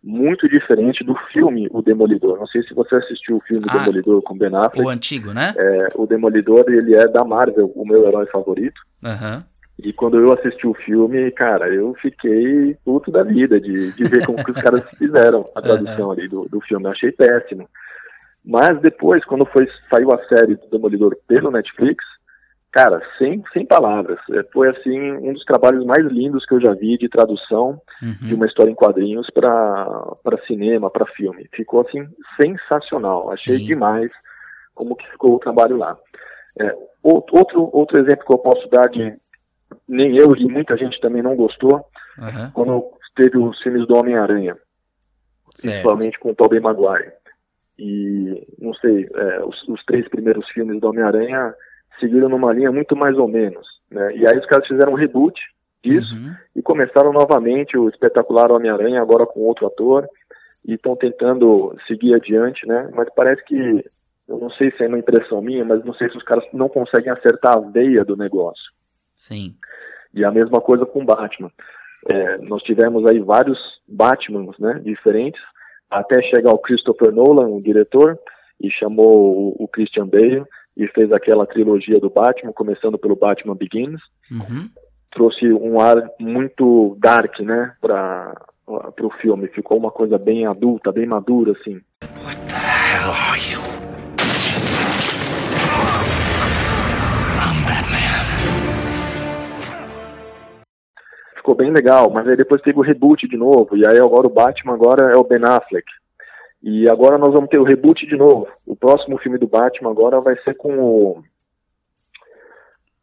Muito 0.03 0.49
diferente 0.49 1.03
do 1.03 1.15
filme 1.31 1.67
O 1.71 1.81
Demolidor. 1.81 2.37
Não 2.37 2.47
sei 2.47 2.61
se 2.63 2.73
você 2.73 2.95
assistiu 2.95 3.37
o 3.37 3.41
filme 3.41 3.65
ah, 3.69 3.77
Demolidor 3.77 4.21
com 4.21 4.37
Ben 4.37 4.53
Affleck. 4.53 4.85
O 4.85 4.89
antigo, 4.89 5.33
né? 5.33 5.53
É, 5.55 5.87
o 5.95 6.05
Demolidor, 6.05 6.65
ele 6.67 6.95
é 6.95 7.07
da 7.07 7.23
Marvel, 7.23 7.71
o 7.75 7.85
meu 7.85 8.05
herói 8.07 8.25
favorito. 8.27 8.81
Aham. 9.03 9.35
Uhum. 9.37 9.52
E 9.80 9.92
quando 9.92 10.20
eu 10.20 10.32
assisti 10.32 10.68
o 10.68 10.74
filme, 10.74 11.32
cara, 11.32 11.68
eu 11.74 11.94
fiquei 11.96 12.75
puto 12.86 13.12
da 13.12 13.24
vida 13.24 13.60
de, 13.60 13.92
de 13.94 14.03
ver 14.06 14.25
como 14.25 14.44
que 14.44 14.51
os 14.51 14.62
caras 14.62 14.84
fizeram 14.98 15.50
a 15.56 15.62
tradução 15.62 16.12
ali 16.12 16.27
do, 16.27 16.48
do 16.48 16.62
filme. 16.62 16.86
Eu 16.86 16.92
achei 16.92 17.12
péssimo. 17.12 17.68
Mas 18.46 18.80
depois, 18.82 19.24
quando 19.25 19.46
foi, 19.46 19.68
saiu 19.89 20.12
a 20.13 20.24
série 20.25 20.56
do 20.56 20.68
Demolidor 20.70 21.18
pelo 21.27 21.50
Netflix, 21.50 22.03
cara, 22.72 23.01
sem, 23.18 23.44
sem 23.53 23.65
palavras. 23.65 24.20
É, 24.32 24.44
foi 24.51 24.70
assim 24.70 25.12
um 25.13 25.34
dos 25.34 25.46
trabalhos 25.46 25.86
mais 25.86 26.06
lindos 26.06 26.46
que 26.46 26.53
eu 26.53 26.62
já 26.62 26.74
vi 26.74 26.98
de 26.98 27.10
tradução 27.10 27.82
uhum. 28.01 28.27
de 28.27 28.36
uma 28.36 28.46
história 28.46 28.72
em 28.72 28.75
quadrinhos 28.75 29.27
para 29.30 30.46
cinema, 30.46 30.89
para 30.89 31.06
filme. 31.06 31.48
Ficou 31.53 31.82
assim 31.82 32.08
sensacional. 32.39 33.32
Achei 33.32 33.58
Sim. 33.58 33.65
demais 33.65 34.12
como 34.75 34.96
que 34.96 35.10
ficou 35.10 35.36
o 35.36 35.39
trabalho 35.39 35.77
lá. 35.77 35.98
É, 36.60 36.75
outro, 37.01 37.70
outro 37.72 38.00
exemplo 38.00 38.25
que 38.25 38.34
eu 38.34 38.39
posso 38.39 38.68
dar 38.70 38.89
de 38.89 39.15
nem 39.88 40.18
eu 40.18 40.36
e 40.36 40.46
muita 40.46 40.77
gente 40.77 41.00
também 41.00 41.22
não 41.22 41.36
gostou, 41.36 41.86
uhum. 42.18 42.51
quando 42.53 42.84
teve 43.15 43.38
os 43.38 43.62
filmes 43.62 43.88
do 43.88 43.96
Homem-Aranha, 43.96 44.58
principalmente 45.53 46.20
com 46.20 46.32
o 46.32 46.36
Tobey 46.36 46.60
Maguire. 46.60 47.12
E, 47.77 48.48
não 48.60 48.74
sei, 48.75 49.10
é, 49.13 49.44
os, 49.44 49.68
os, 49.68 49.84
três 49.86 50.08
primeiros 50.08 50.48
filmes 50.50 50.80
do 50.80 50.88
Homem-Aranha 50.88 51.53
seguiram 52.00 52.30
numa 52.30 52.53
linha 52.53 52.72
muito 52.72 52.96
mais 52.96 53.18
ou 53.18 53.27
menos. 53.27 53.68
Né? 53.89 54.18
E 54.18 54.27
aí 54.27 54.38
os 54.38 54.46
caras 54.46 54.68
fizeram 54.68 54.94
um 54.94 54.98
reboot 54.98 55.39
disso 55.84 56.15
uhum. 56.15 56.34
e 56.56 56.62
começaram 56.62 57.12
novamente 57.12 57.77
o 57.77 57.89
espetacular 57.89 58.51
Homem-Aranha, 58.51 59.01
agora 59.01 59.25
com 59.25 59.42
outro 59.42 59.68
ator, 59.68 60.08
e 60.65 60.75
estão 60.75 60.96
tentando 60.96 61.75
seguir 61.88 62.13
adiante, 62.13 62.65
né? 62.65 62.89
Mas 62.94 63.10
parece 63.13 63.44
que, 63.44 63.86
eu 64.27 64.38
não 64.38 64.50
sei 64.51 64.72
se 64.72 64.84
é 64.84 64.88
uma 64.88 65.00
impressão 65.00 65.42
minha, 65.42 65.65
mas 65.65 65.84
não 65.84 65.94
sei 65.94 66.10
se 66.10 66.18
os 66.18 66.24
caras 66.24 66.46
não 66.53 66.70
conseguem 66.70 67.12
acertar 67.12 67.58
a 67.58 67.60
veia 67.60 68.06
do 68.06 68.15
negócio. 68.15 68.72
Sim. 69.15 69.55
E 70.13 70.24
a 70.24 70.32
mesma 70.32 70.62
coisa 70.62 70.86
com 70.86 71.05
Batman. 71.05 71.51
É, 72.08 72.38
nós 72.39 72.62
tivemos 72.63 73.05
aí 73.05 73.20
vários 73.20 73.58
Batmans, 73.88 74.58
né, 74.60 74.82
diferentes, 74.84 75.41
até 75.89 76.22
chegar 76.24 76.51
o 76.51 76.60
Christopher 76.60 77.12
Nolan, 77.12 77.48
o 77.48 77.62
diretor, 77.62 78.20
e 78.62 78.70
chamou 78.70 79.55
o, 79.60 79.63
o 79.63 79.67
Christian 79.67 80.08
Bale 80.08 80.43
e 80.75 80.88
fez 80.88 81.12
aquela 81.12 81.46
trilogia 81.46 82.00
do 82.00 82.10
Batman, 82.10 82.51
começando 82.51 82.98
pelo 82.98 83.15
Batman 83.15 83.55
Begins. 83.55 84.01
Uhum. 84.32 84.67
Trouxe 85.12 85.51
um 85.53 85.79
ar 85.79 86.10
muito 86.20 86.98
dark, 87.00 87.39
né, 87.39 87.75
para 87.79 88.34
o 88.67 89.10
filme. 89.22 89.48
Ficou 89.50 89.77
uma 89.77 89.91
coisa 89.91 90.17
bem 90.17 90.46
adulta, 90.46 90.91
bem 90.91 91.05
madura, 91.05 91.51
assim. 91.51 91.82
What 92.24 92.38
the 92.48 92.55
hell 92.55 93.12
are 93.12 93.51
you? 93.51 93.62
Ficou 101.43 101.55
bem 101.55 101.71
legal, 101.71 102.09
mas 102.09 102.25
aí 102.25 102.38
depois 102.38 102.62
teve 102.62 102.79
o 102.79 102.81
reboot 102.81 103.27
de 103.27 103.35
novo, 103.35 103.75
e 103.75 103.85
aí 103.85 104.00
agora 104.00 104.25
o 104.25 104.33
Batman 104.33 104.73
agora 104.73 105.12
é 105.12 105.17
o 105.17 105.25
Ben 105.25 105.43
Affleck. 105.43 105.85
E 106.63 106.89
agora 106.89 107.17
nós 107.17 107.33
vamos 107.33 107.50
ter 107.50 107.59
o 107.59 107.65
reboot 107.65 108.07
de 108.07 108.15
novo. 108.15 108.47
O 108.65 108.73
próximo 108.73 109.17
filme 109.17 109.38
do 109.38 109.45
Batman 109.45 109.91
agora 109.91 110.21
vai 110.21 110.38
ser 110.43 110.55
com 110.55 110.79
o 110.79 111.23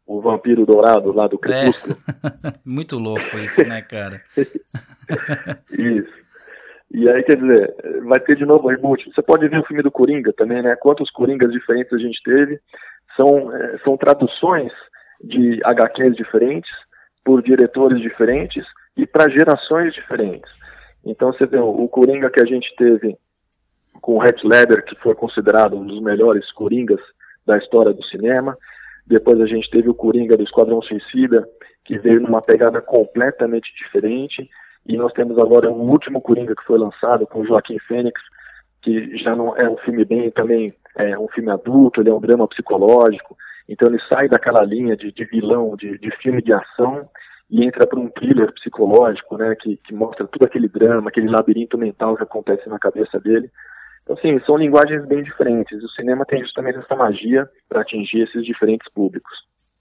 o 0.07 0.19
vampiro 0.19 0.65
dourado 0.65 1.13
lá 1.13 1.25
do 1.27 1.37
Crepúsculo. 1.37 1.95
É. 1.95 2.51
Muito 2.65 2.97
louco 2.97 3.37
isso, 3.37 3.63
né, 3.63 3.81
cara? 3.81 4.21
isso. 5.71 6.21
E 6.93 7.09
aí, 7.09 7.23
quer 7.23 7.37
dizer, 7.37 7.73
vai 8.03 8.19
ter 8.19 8.35
de 8.35 8.45
novo 8.45 8.67
o 8.67 8.69
reboot. 8.69 9.09
Você 9.09 9.21
pode 9.21 9.47
ver 9.47 9.59
o 9.59 9.65
filme 9.65 9.81
do 9.81 9.91
Coringa 9.91 10.33
também, 10.33 10.61
né? 10.61 10.75
Quantos 10.75 11.09
Coringas 11.11 11.51
diferentes 11.51 11.93
a 11.93 11.97
gente 11.97 12.21
teve. 12.23 12.59
São, 13.15 13.55
é, 13.55 13.77
são 13.85 13.95
traduções 13.95 14.73
de 15.23 15.61
HQs 15.63 16.15
diferentes, 16.15 16.69
por 17.23 17.41
diretores 17.41 18.01
diferentes 18.01 18.65
e 18.97 19.05
para 19.05 19.29
gerações 19.29 19.93
diferentes. 19.93 20.51
Então 21.05 21.31
você 21.33 21.45
vê 21.45 21.57
o 21.57 21.87
Coringa 21.87 22.29
que 22.29 22.41
a 22.41 22.45
gente 22.45 22.73
teve 22.75 23.17
com 24.01 24.17
o 24.17 24.23
Heath 24.23 24.43
Ledger, 24.43 24.83
que 24.85 24.95
foi 24.95 25.15
considerado 25.15 25.75
um 25.75 25.85
dos 25.85 26.01
melhores 26.01 26.51
Coringas 26.51 27.01
da 27.45 27.57
história 27.57 27.93
do 27.93 28.03
cinema. 28.05 28.57
Depois 29.05 29.39
a 29.41 29.45
gente 29.45 29.69
teve 29.69 29.89
o 29.89 29.93
Coringa 29.93 30.37
do 30.37 30.43
Esquadrão 30.43 30.81
Suicida, 30.81 31.47
que 31.85 31.97
veio 31.97 32.21
numa 32.21 32.41
pegada 32.41 32.81
completamente 32.81 33.71
diferente. 33.75 34.49
E 34.85 34.97
nós 34.97 35.13
temos 35.13 35.37
agora 35.37 35.69
o 35.69 35.89
último 35.89 36.21
Coringa 36.21 36.55
que 36.55 36.65
foi 36.65 36.77
lançado 36.77 37.27
com 37.27 37.45
Joaquim 37.45 37.77
Fênix, 37.79 38.19
que 38.81 39.17
já 39.17 39.35
não 39.35 39.55
é 39.55 39.69
um 39.69 39.77
filme 39.77 40.03
bem 40.05 40.31
também, 40.31 40.73
é 40.95 41.17
um 41.17 41.27
filme 41.27 41.51
adulto, 41.51 42.01
ele 42.01 42.09
é 42.09 42.13
um 42.13 42.21
drama 42.21 42.47
psicológico. 42.47 43.37
Então 43.71 43.87
ele 43.87 44.01
sai 44.11 44.27
daquela 44.27 44.65
linha 44.65 44.97
de, 44.97 45.13
de 45.13 45.23
vilão, 45.23 45.77
de, 45.77 45.97
de, 45.97 46.11
filme 46.17 46.41
de 46.41 46.51
ação 46.51 47.07
e 47.49 47.63
entra 47.65 47.87
para 47.87 47.97
um 47.97 48.09
thriller 48.09 48.51
psicológico, 48.53 49.37
né, 49.37 49.55
que, 49.55 49.77
que, 49.77 49.93
mostra 49.93 50.27
todo 50.27 50.43
aquele 50.43 50.67
drama, 50.67 51.07
aquele 51.07 51.29
labirinto 51.29 51.77
mental 51.77 52.17
que 52.17 52.23
acontece 52.23 52.67
na 52.67 52.77
cabeça 52.77 53.17
dele. 53.17 53.49
Então, 54.03 54.17
assim, 54.17 54.37
são 54.45 54.57
linguagens 54.57 55.05
bem 55.07 55.23
diferentes. 55.23 55.81
O 55.81 55.89
cinema 55.89 56.25
tem 56.25 56.41
justamente 56.41 56.79
essa 56.79 56.95
magia 56.97 57.49
para 57.69 57.81
atingir 57.81 58.23
esses 58.23 58.43
diferentes 58.43 58.91
públicos. 58.91 59.31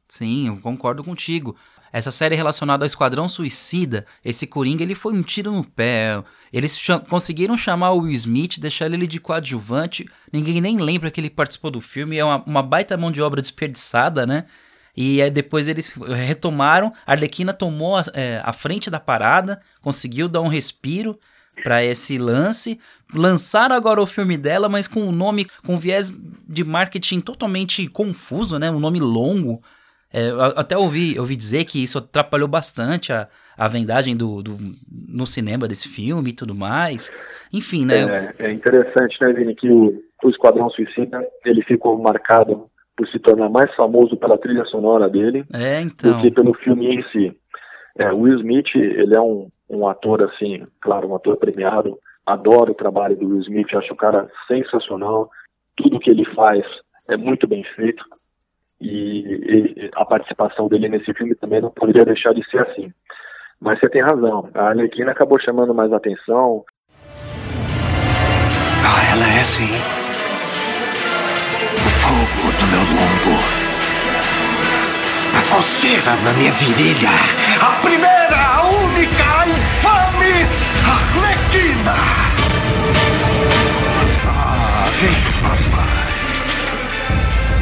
Sim, 0.07 0.47
eu 0.47 0.61
concordo 0.61 1.03
contigo. 1.03 1.57
Essa 1.93 2.11
série 2.11 2.37
relacionada 2.37 2.85
ao 2.85 2.87
Esquadrão 2.87 3.29
Suicida, 3.29 4.07
esse 4.25 4.47
Coringa, 4.47 4.83
ele 4.83 4.95
foi 4.95 5.13
um 5.13 5.23
tiro 5.23 5.51
no 5.51 5.65
pé. 5.65 6.23
Eles 6.53 6.79
conseguiram 7.09 7.57
chamar 7.57 7.91
o 7.91 8.01
Will 8.01 8.13
Smith, 8.13 8.59
deixar 8.59 8.87
ele 8.87 9.07
de 9.07 9.19
coadjuvante. 9.19 10.09
Ninguém 10.33 10.61
nem 10.61 10.79
lembra 10.79 11.11
que 11.11 11.21
ele 11.21 11.31
participou 11.31 11.71
do 11.71 11.81
filme. 11.81 12.17
É 12.17 12.25
uma, 12.25 12.43
uma 12.45 12.63
baita 12.63 12.97
mão 12.97 13.11
de 13.11 13.21
obra 13.21 13.43
desperdiçada, 13.43 14.27
né? 14.27 14.45
E 14.97 15.21
aí 15.23 15.31
depois 15.31 15.69
eles 15.69 15.93
retomaram. 16.27 16.93
A 17.07 17.13
Arlequina 17.13 17.53
tomou 17.53 17.97
a, 17.97 18.05
é, 18.13 18.41
a 18.45 18.53
frente 18.53 18.91
da 18.91 19.01
parada, 19.01 19.61
conseguiu 19.81 20.29
dar 20.29 20.41
um 20.41 20.49
respiro 20.49 21.19
para 21.63 21.85
esse 21.85 22.19
lance. 22.19 22.79
Lançaram 23.13 23.75
agora 23.75 24.01
o 24.01 24.07
filme 24.07 24.37
dela, 24.37 24.69
mas 24.69 24.87
com 24.87 25.03
um 25.03 25.13
nome, 25.13 25.47
com 25.65 25.79
viés 25.79 26.13
de 26.49 26.65
marketing 26.65 27.21
totalmente 27.21 27.87
confuso, 27.89 28.59
né? 28.59 28.71
Um 28.71 28.81
nome 28.81 29.01
longo. 29.01 29.63
É, 30.13 30.31
até 30.57 30.77
ouvi, 30.77 31.19
ouvi 31.19 31.37
dizer 31.37 31.65
que 31.65 31.83
isso 31.83 31.99
atrapalhou 31.99 32.49
bastante 32.49 33.13
a, 33.13 33.29
a 33.57 33.69
vendagem 33.69 34.17
do, 34.17 34.43
do, 34.43 34.57
no 35.09 35.25
cinema 35.25 35.69
desse 35.69 35.89
filme 35.89 36.31
e 36.31 36.33
tudo 36.33 36.55
mais. 36.55 37.13
Enfim, 37.53 37.87
né? 37.87 38.33
É, 38.39 38.47
é 38.47 38.53
interessante, 38.53 39.17
né, 39.21 39.33
Vini, 39.33 39.55
que 39.55 39.71
o, 39.71 40.03
o 40.25 40.31
Esquadrão 40.31 40.69
Suicida 40.71 41.25
ele 41.45 41.63
ficou 41.63 41.97
marcado 41.97 42.69
por 42.97 43.07
se 43.09 43.19
tornar 43.21 43.49
mais 43.49 43.73
famoso 43.77 44.17
pela 44.17 44.37
trilha 44.37 44.65
sonora 44.65 45.09
dele 45.09 45.45
é, 45.53 45.81
então. 45.81 46.13
do 46.13 46.23
que 46.23 46.31
pelo 46.31 46.55
filme 46.55 46.97
em 46.97 47.03
si. 47.11 47.33
É, 47.97 48.13
Will 48.13 48.39
Smith, 48.39 48.75
ele 48.75 49.15
é 49.15 49.21
um, 49.21 49.49
um 49.69 49.87
ator, 49.87 50.23
assim, 50.23 50.67
claro, 50.81 51.09
um 51.09 51.15
ator 51.15 51.37
premiado. 51.37 51.99
Adoro 52.27 52.73
o 52.73 52.75
trabalho 52.75 53.17
do 53.17 53.29
Will 53.29 53.43
Smith, 53.43 53.73
acho 53.75 53.93
o 53.93 53.97
cara 53.97 54.29
sensacional. 54.49 55.31
Tudo 55.77 56.01
que 56.01 56.11
ele 56.11 56.25
faz 56.35 56.65
é 57.09 57.17
muito 57.17 57.47
bem 57.47 57.65
feito 57.77 58.05
e, 58.81 58.87
e, 58.87 59.91
a 59.95 60.05
participação 60.05 60.69
dele 60.69 60.89
nesse 60.89 61.13
filme 61.13 61.35
também 61.35 61.61
não 61.61 61.71
poderia 61.71 62.05
deixar 62.05 62.33
de 62.33 62.49
ser 62.51 62.61
assim. 62.61 62.93
Mas 63.61 63.79
você 63.79 63.91
tem 63.91 64.03
razão, 64.03 64.49
a 64.55 64.69
Arlequina 64.69 65.13
acabou 65.13 65.39
chamando 65.39 65.75
mais 65.75 65.93
atenção. 65.93 66.65
Ah, 68.83 69.13
ela 69.13 69.27
é 69.27 69.41
assim. 69.43 69.71
O 71.77 71.91
fogo 72.01 72.53
do 72.59 72.67
meu 72.69 72.81
lombo. 72.81 73.37
A 75.37 75.43
coceira 75.55 76.17
na 76.25 76.33
minha 76.33 76.53
virilha. 76.53 77.11
A 77.61 77.81
primeira, 77.83 78.37
a 78.37 78.65
única, 78.65 79.23
a 79.23 79.47
infame 79.47 80.47
Arlequina. 80.87 81.95
Ah, 84.27 84.91
vem 84.99 86.00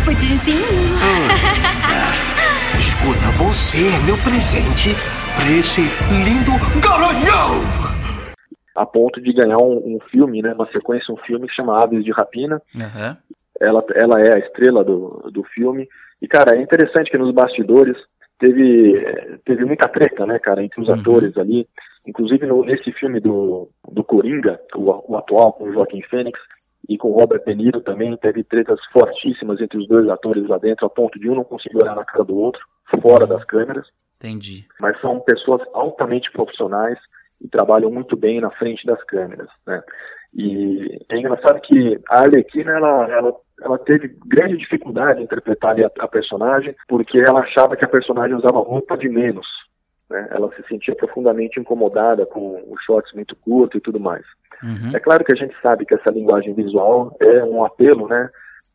Pudinzinho? 0.09 0.65
Hum. 0.65 1.29
Escuta, 2.79 3.29
você 3.37 3.77
é 3.77 4.00
meu 4.07 4.17
presente 4.25 4.97
para 5.37 5.45
esse 5.53 5.83
lindo 6.25 6.57
garanhão! 6.81 7.61
A 8.75 8.87
ponto 8.87 9.21
de 9.21 9.35
ganhar 9.35 9.59
um, 9.59 9.97
um, 9.97 9.99
filme, 10.11 10.41
né, 10.41 10.55
uma 10.55 10.67
sequência, 10.73 11.12
um 11.12 11.19
filme 11.19 11.47
que 11.47 11.55
chama 11.55 11.83
Aves 11.83 12.03
de 12.03 12.11
Rapina. 12.11 12.62
Uhum. 12.75 13.17
Ela, 13.61 13.85
ela 13.97 14.21
é 14.23 14.35
a 14.35 14.38
estrela 14.38 14.83
do, 14.83 15.31
do 15.31 15.45
filme. 15.45 15.87
E, 16.23 16.27
cara, 16.27 16.57
é 16.57 16.62
interessante 16.62 17.11
que 17.11 17.19
nos 17.19 17.35
bastidores 17.35 17.99
teve, 18.38 19.05
teve 19.45 19.67
muita 19.67 19.88
treta, 19.88 20.25
né, 20.25 20.38
cara, 20.38 20.65
entre 20.65 20.81
os 20.81 20.88
uhum. 20.88 20.95
atores 20.95 21.37
ali. 21.37 21.69
Inclusive 22.07 22.47
no, 22.47 22.65
nesse 22.65 22.91
filme 22.93 23.21
do, 23.21 23.69
do 23.93 24.03
Coringa, 24.03 24.59
o, 24.75 25.12
o 25.12 25.19
atual, 25.19 25.53
com 25.53 25.65
o 25.65 25.73
Joaquim 25.75 26.00
Fênix, 26.00 26.41
e 26.88 26.97
com 26.97 27.12
Robert 27.12 27.45
De 27.45 27.54
Niro 27.54 27.80
também 27.80 28.16
teve 28.16 28.42
tretas 28.42 28.80
fortíssimas 28.92 29.61
entre 29.61 29.78
os 29.78 29.87
dois 29.87 30.09
atores 30.09 30.49
lá 30.49 30.57
dentro, 30.59 30.87
a 30.87 30.90
ponto 30.90 31.18
de 31.18 31.28
um 31.28 31.35
não 31.35 31.45
conseguir 31.45 31.76
olhar 31.76 31.95
na 31.95 32.04
cara 32.04 32.25
do 32.25 32.37
outro, 32.37 32.64
fora 33.00 33.26
das 33.26 33.45
câmeras. 33.45 33.87
Entendi. 34.16 34.66
Mas 34.80 34.99
são 35.00 35.21
pessoas 35.21 35.62
altamente 35.75 36.30
profissionais 36.33 36.99
e 37.40 37.49
trabalham 37.49 37.90
muito 37.90 38.16
bem 38.16 38.40
na 38.40 38.50
frente 38.50 38.85
das 38.87 39.02
câmeras, 39.04 39.49
né? 39.66 39.83
E 40.35 40.99
é 41.09 41.18
engraçado 41.18 41.61
que 41.61 41.99
a 42.11 42.21
Arlequina, 42.21 42.73
ela, 42.73 43.11
ela, 43.11 43.37
ela 43.62 43.78
teve 43.78 44.09
grande 44.26 44.59
dificuldade 44.59 45.21
em 45.21 45.25
interpretar 45.25 45.76
a, 45.80 45.90
a 46.00 46.09
personagem, 46.09 46.75
porque 46.87 47.18
ela 47.18 47.40
achava 47.40 47.76
que 47.76 47.85
a 47.85 47.88
personagem 47.88 48.37
usava 48.37 48.59
roupa 48.59 48.97
de 48.97 49.09
menos, 49.09 49.47
né? 50.11 50.29
Ela 50.31 50.50
se 50.55 50.62
sentia 50.69 50.95
profundamente 50.95 51.61
incomodada 51.61 52.27
com 52.27 52.62
os 52.69 52.83
shorts 52.85 53.12
muito 53.12 53.37
curtos 53.37 53.79
e 53.79 53.83
tudo 53.83 54.00
mais. 54.00 54.25
Uhum. 54.62 54.95
É 54.95 55.00
claro 55.00 55.25
que 55.25 55.33
a 55.33 55.37
gente 55.37 55.55
sabe 55.62 55.85
que 55.85 55.95
essa 55.95 56.11
linguagem 56.11 56.53
visual 56.55 57.17
é 57.21 57.45
um 57.45 57.65
apelo, 57.65 58.09
né? 58.09 58.29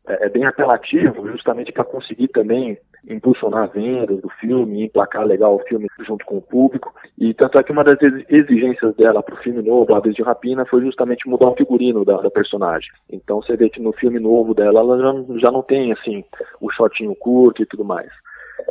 É, 0.06 0.26
é 0.26 0.28
bem 0.28 0.44
apelativo, 0.46 1.28
justamente 1.30 1.72
para 1.72 1.84
conseguir 1.84 2.28
também 2.28 2.78
impulsionar 3.08 3.70
vendas 3.70 4.20
do 4.20 4.28
filme, 4.40 4.84
emplacar 4.84 5.24
legal 5.24 5.56
o 5.56 5.64
filme 5.66 5.88
junto 6.06 6.24
com 6.24 6.38
o 6.38 6.42
público. 6.42 6.94
E 7.18 7.34
tanto 7.34 7.58
é 7.58 7.62
que 7.62 7.72
uma 7.72 7.84
das 7.84 7.96
exigências 8.28 8.94
dela 8.96 9.22
para 9.22 9.34
o 9.34 9.42
filme 9.42 9.62
novo, 9.62 9.94
Aves 9.94 10.14
de 10.14 10.22
Rapina, 10.22 10.64
foi 10.64 10.82
justamente 10.82 11.28
mudar 11.28 11.48
o 11.48 11.54
figurino 11.54 12.04
da, 12.04 12.16
da, 12.16 12.30
personagem. 12.30 12.90
Então 13.10 13.42
você 13.42 13.56
vê 13.56 13.68
que 13.68 13.80
no 13.80 13.92
filme 13.92 14.18
novo 14.18 14.54
dela, 14.54 14.80
ela 14.80 14.98
já, 14.98 15.38
já 15.40 15.50
não 15.50 15.62
tem 15.62 15.92
assim 15.92 16.24
o 16.60 16.70
shortinho 16.70 17.14
curto 17.14 17.62
e 17.62 17.66
tudo 17.66 17.84
mais. 17.84 18.10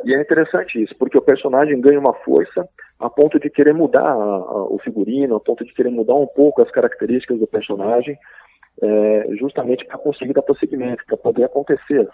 E 0.03 0.13
é 0.13 0.21
interessante 0.21 0.81
isso, 0.81 0.95
porque 0.97 1.17
o 1.17 1.21
personagem 1.21 1.79
ganha 1.79 1.99
uma 1.99 2.13
força 2.13 2.67
a 2.99 3.09
ponto 3.09 3.39
de 3.39 3.49
querer 3.49 3.73
mudar 3.73 4.01
a, 4.01 4.13
a, 4.13 4.63
o 4.65 4.79
figurino, 4.79 5.35
a 5.35 5.39
ponto 5.39 5.65
de 5.65 5.73
querer 5.73 5.89
mudar 5.89 6.15
um 6.15 6.27
pouco 6.27 6.61
as 6.61 6.71
características 6.71 7.39
do 7.39 7.47
personagem, 7.47 8.17
é, 8.81 9.27
justamente 9.39 9.85
para 9.85 9.97
conseguir 9.97 10.33
dar 10.33 10.41
prosseguimento, 10.41 11.05
para 11.05 11.17
poder 11.17 11.43
acontecer 11.43 12.07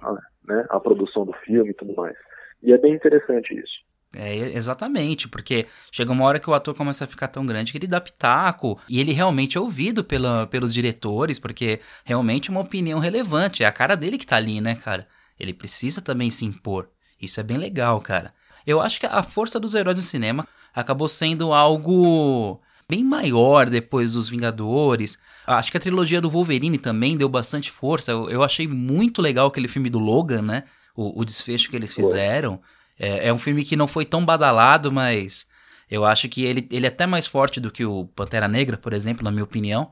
né, 0.45 0.65
a 0.69 0.79
produção 0.79 1.25
do 1.25 1.33
filme 1.45 1.71
e 1.71 1.73
tudo 1.73 1.93
mais. 1.95 2.15
E 2.61 2.73
é 2.73 2.77
bem 2.77 2.93
interessante 2.93 3.53
isso. 3.53 3.89
É, 4.15 4.35
exatamente, 4.35 5.29
porque 5.29 5.67
chega 5.91 6.11
uma 6.11 6.25
hora 6.25 6.39
que 6.39 6.49
o 6.49 6.53
ator 6.53 6.75
começa 6.75 7.05
a 7.05 7.07
ficar 7.07 7.27
tão 7.27 7.45
grande 7.45 7.71
que 7.71 7.77
ele 7.77 7.85
dá 7.85 8.01
pitaco 8.01 8.79
e 8.89 8.99
ele 8.99 9.13
realmente 9.13 9.57
é 9.57 9.61
ouvido 9.61 10.03
pela, 10.03 10.47
pelos 10.47 10.73
diretores, 10.73 11.37
porque 11.37 11.79
realmente 12.03 12.49
é 12.49 12.51
uma 12.51 12.61
opinião 12.61 12.97
relevante, 12.97 13.63
é 13.63 13.67
a 13.67 13.71
cara 13.71 13.95
dele 13.95 14.17
que 14.17 14.25
tá 14.25 14.37
ali, 14.37 14.59
né, 14.59 14.75
cara? 14.75 15.07
Ele 15.39 15.53
precisa 15.53 16.01
também 16.01 16.31
se 16.31 16.43
impor. 16.43 16.89
Isso 17.21 17.39
é 17.39 17.43
bem 17.43 17.57
legal, 17.57 17.99
cara. 18.01 18.33
Eu 18.65 18.79
acho 18.79 18.99
que 18.99 19.05
a 19.05 19.23
força 19.23 19.59
dos 19.59 19.75
heróis 19.75 19.97
no 19.97 20.03
cinema 20.03 20.47
acabou 20.73 21.07
sendo 21.07 21.53
algo 21.53 22.59
bem 22.87 23.03
maior 23.03 23.69
depois 23.69 24.13
dos 24.13 24.29
Vingadores. 24.29 25.17
Acho 25.45 25.71
que 25.71 25.77
a 25.77 25.79
trilogia 25.79 26.21
do 26.21 26.29
Wolverine 26.29 26.77
também 26.77 27.17
deu 27.17 27.29
bastante 27.29 27.71
força. 27.71 28.11
Eu, 28.11 28.29
eu 28.29 28.43
achei 28.43 28.67
muito 28.67 29.21
legal 29.21 29.47
aquele 29.47 29.67
filme 29.67 29.89
do 29.89 29.99
Logan, 29.99 30.41
né? 30.41 30.63
O, 30.95 31.21
o 31.21 31.25
desfecho 31.25 31.69
que 31.69 31.75
eles 31.75 31.93
fizeram. 31.93 32.59
É, 32.97 33.27
é, 33.27 33.33
um 33.33 33.37
filme 33.37 33.63
que 33.63 33.75
não 33.75 33.87
foi 33.87 34.05
tão 34.05 34.25
badalado, 34.25 34.91
mas 34.91 35.47
eu 35.89 36.03
acho 36.03 36.27
que 36.27 36.43
ele, 36.43 36.67
ele 36.71 36.85
é 36.85 36.89
até 36.89 37.05
mais 37.05 37.25
forte 37.27 37.59
do 37.59 37.71
que 37.71 37.85
o 37.85 38.05
Pantera 38.15 38.47
Negra, 38.47 38.77
por 38.77 38.93
exemplo, 38.93 39.23
na 39.23 39.31
minha 39.31 39.43
opinião. 39.43 39.91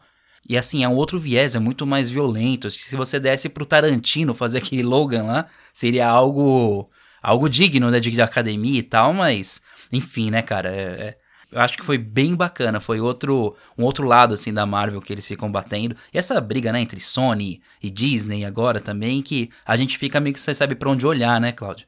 E 0.50 0.58
assim, 0.58 0.84
é 0.84 0.90
um 0.90 0.96
outro 0.96 1.20
viés, 1.20 1.56
é 1.56 1.60
muito 1.60 1.86
mais 1.86 2.10
violento. 2.10 2.70
Se 2.70 2.96
você 2.96 3.20
desse 3.20 3.50
pro 3.50 3.66
Tarantino 3.66 4.34
fazer 4.34 4.60
aquele 4.60 4.84
Logan 4.84 5.24
lá, 5.24 5.46
seria 5.74 6.08
algo 6.08 6.90
algo 7.22 7.50
digno, 7.50 7.92
né, 7.92 8.00
de, 8.00 8.12
de 8.12 8.22
academia 8.22 8.80
e 8.80 8.84
tal, 8.84 9.14
mas 9.14 9.62
enfim, 9.92 10.30
né, 10.30 10.42
cara, 10.42 10.70
é, 10.70 10.82
é, 10.82 11.16
eu 11.52 11.60
acho 11.62 11.78
que 11.78 11.86
foi 11.86 11.98
bem 11.98 12.36
bacana, 12.36 12.80
foi 12.80 13.00
outro 13.00 13.56
um 13.78 13.84
outro 13.84 14.06
lado 14.06 14.34
assim 14.34 14.54
da 14.54 14.66
Marvel 14.66 15.02
que 15.02 15.14
eles 15.14 15.28
ficam 15.28 15.52
batendo. 15.52 15.96
E 16.14 16.18
essa 16.18 16.40
briga, 16.42 16.72
né, 16.72 16.82
entre 16.82 17.00
Sony 17.00 17.62
e 17.82 17.90
Disney 17.90 18.46
agora 18.46 18.80
também, 18.80 19.22
que 19.22 19.50
a 19.66 19.76
gente 19.76 19.98
fica 19.98 20.20
meio 20.20 20.34
que 20.34 20.40
você 20.40 20.54
sabe 20.54 20.76
para 20.76 20.90
onde 20.90 21.08
olhar, 21.08 21.40
né, 21.40 21.52
Cláudio? 21.52 21.88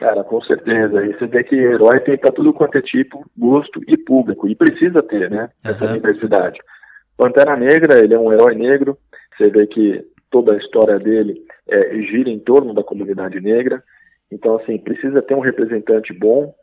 Cara, 0.00 0.24
com 0.24 0.40
certeza. 0.40 1.04
E 1.04 1.12
você 1.12 1.26
vê 1.26 1.44
que 1.44 1.54
herói 1.54 2.00
tem 2.00 2.16
para 2.16 2.32
tudo 2.32 2.54
quanto 2.54 2.78
é 2.78 2.80
tipo, 2.80 3.22
gosto 3.36 3.82
e 3.86 3.98
público. 3.98 4.48
E 4.48 4.56
precisa 4.56 5.02
ter, 5.02 5.30
né? 5.30 5.50
Essa 5.62 5.84
uhum. 5.84 5.92
diversidade. 5.92 6.58
Pantera 7.18 7.54
Negra, 7.54 8.02
ele 8.02 8.14
é 8.14 8.18
um 8.18 8.32
herói 8.32 8.54
negro. 8.54 8.96
Você 9.36 9.50
vê 9.50 9.66
que 9.66 10.02
toda 10.30 10.54
a 10.54 10.56
história 10.56 10.98
dele 10.98 11.44
é, 11.68 12.00
gira 12.00 12.30
em 12.30 12.38
torno 12.38 12.72
da 12.72 12.82
comunidade 12.82 13.38
negra. 13.42 13.84
Então, 14.30 14.56
assim, 14.56 14.78
precisa 14.78 15.22
ter 15.22 15.34
um 15.34 15.40
representante 15.40 16.12
bom 16.12 16.54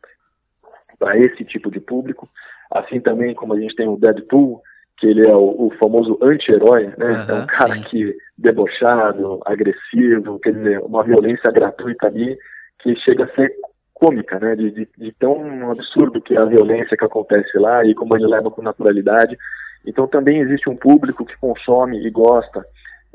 para 0.98 1.18
esse 1.18 1.44
tipo 1.44 1.70
de 1.70 1.80
público. 1.80 2.30
Assim 2.72 3.00
também 3.00 3.34
como 3.34 3.54
a 3.54 3.60
gente 3.60 3.76
tem 3.76 3.88
o 3.88 3.98
Deadpool, 3.98 4.62
que 4.98 5.08
ele 5.08 5.28
é 5.28 5.36
o, 5.36 5.68
o 5.68 5.72
famoso 5.80 6.18
anti-herói, 6.22 6.88
né? 6.98 7.26
Uhum, 7.28 7.36
é 7.36 7.44
um 7.44 7.46
cara 7.46 7.76
sim. 7.76 7.84
que 7.84 8.18
debochado, 8.38 9.40
agressivo, 9.46 10.40
quer 10.40 10.54
dizer, 10.54 10.80
uma 10.80 11.04
violência 11.04 11.52
gratuita 11.52 12.08
ali 12.08 12.38
que 12.80 12.96
chega 12.98 13.26
a 13.26 13.36
ser 13.36 13.54
cômica, 13.94 14.40
né? 14.40 14.56
De, 14.56 14.72
de, 14.72 14.90
de, 14.98 15.12
tão 15.14 15.72
absurdo 15.72 16.22
que 16.22 16.36
é 16.36 16.40
a 16.40 16.46
violência 16.46 16.98
que 16.98 17.06
acontece 17.06 17.58
lá 17.58 17.86
e 17.86 17.94
como 17.94 18.16
ele 18.16 18.28
leva 18.28 18.50
com 18.50 18.62
naturalidade. 18.62 19.38
Então 19.86 20.08
também 20.08 20.40
existe 20.40 20.70
um 20.70 20.76
público 20.76 21.26
que 21.26 21.38
consome 21.38 22.06
e 22.06 22.10
gosta 22.10 22.66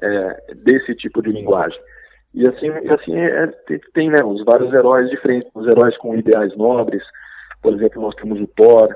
é, 0.00 0.54
desse 0.54 0.94
tipo 0.94 1.20
de 1.20 1.30
linguagem. 1.30 1.78
E 2.34 2.46
assim, 2.46 2.68
assim 2.70 3.16
é, 3.16 3.46
tem, 3.66 3.80
tem 3.92 4.10
né, 4.10 4.22
os 4.24 4.44
vários 4.44 4.72
heróis 4.72 5.10
diferentes, 5.10 5.50
os 5.54 5.66
heróis 5.66 5.96
com 5.98 6.16
ideais 6.16 6.56
nobres. 6.56 7.02
Por 7.60 7.74
exemplo, 7.74 8.02
nós 8.02 8.14
temos 8.16 8.40
o 8.40 8.46
Thor, 8.46 8.88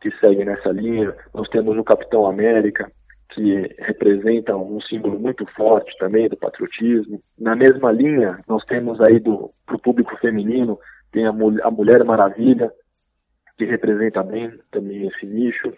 que 0.00 0.10
segue 0.18 0.44
nessa 0.44 0.70
linha. 0.70 1.14
Nós 1.32 1.48
temos 1.48 1.76
o 1.76 1.84
Capitão 1.84 2.26
América, 2.26 2.90
que 3.30 3.74
representa 3.80 4.56
um 4.56 4.80
símbolo 4.82 5.18
muito 5.18 5.44
forte 5.52 5.96
também 5.98 6.28
do 6.28 6.36
patriotismo. 6.36 7.20
Na 7.38 7.56
mesma 7.56 7.90
linha, 7.90 8.38
nós 8.48 8.64
temos 8.64 9.00
aí 9.00 9.18
do 9.18 9.50
pro 9.66 9.78
público 9.78 10.16
feminino, 10.18 10.78
tem 11.10 11.26
a, 11.26 11.30
a 11.30 11.70
Mulher 11.70 12.04
Maravilha, 12.04 12.70
que 13.58 13.64
representa 13.64 14.22
bem 14.22 14.52
também 14.70 15.06
esse 15.08 15.26
nicho. 15.26 15.72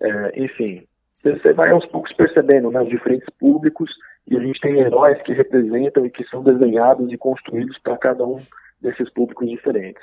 É, 0.00 0.42
enfim, 0.42 0.86
você 1.22 1.52
vai 1.52 1.70
aos 1.70 1.86
poucos 1.86 2.12
percebendo 2.14 2.70
né, 2.70 2.80
os 2.80 2.88
diferentes 2.88 3.28
públicos 3.38 3.90
e 4.30 4.36
a 4.36 4.40
gente 4.40 4.60
tem 4.60 4.78
heróis 4.78 5.20
que 5.22 5.32
representam 5.32 6.04
e 6.04 6.10
que 6.10 6.24
são 6.28 6.42
desenhados 6.42 7.10
e 7.10 7.16
construídos 7.16 7.78
para 7.78 7.96
cada 7.96 8.24
um 8.24 8.36
desses 8.80 9.10
públicos 9.10 9.48
diferentes. 9.48 10.02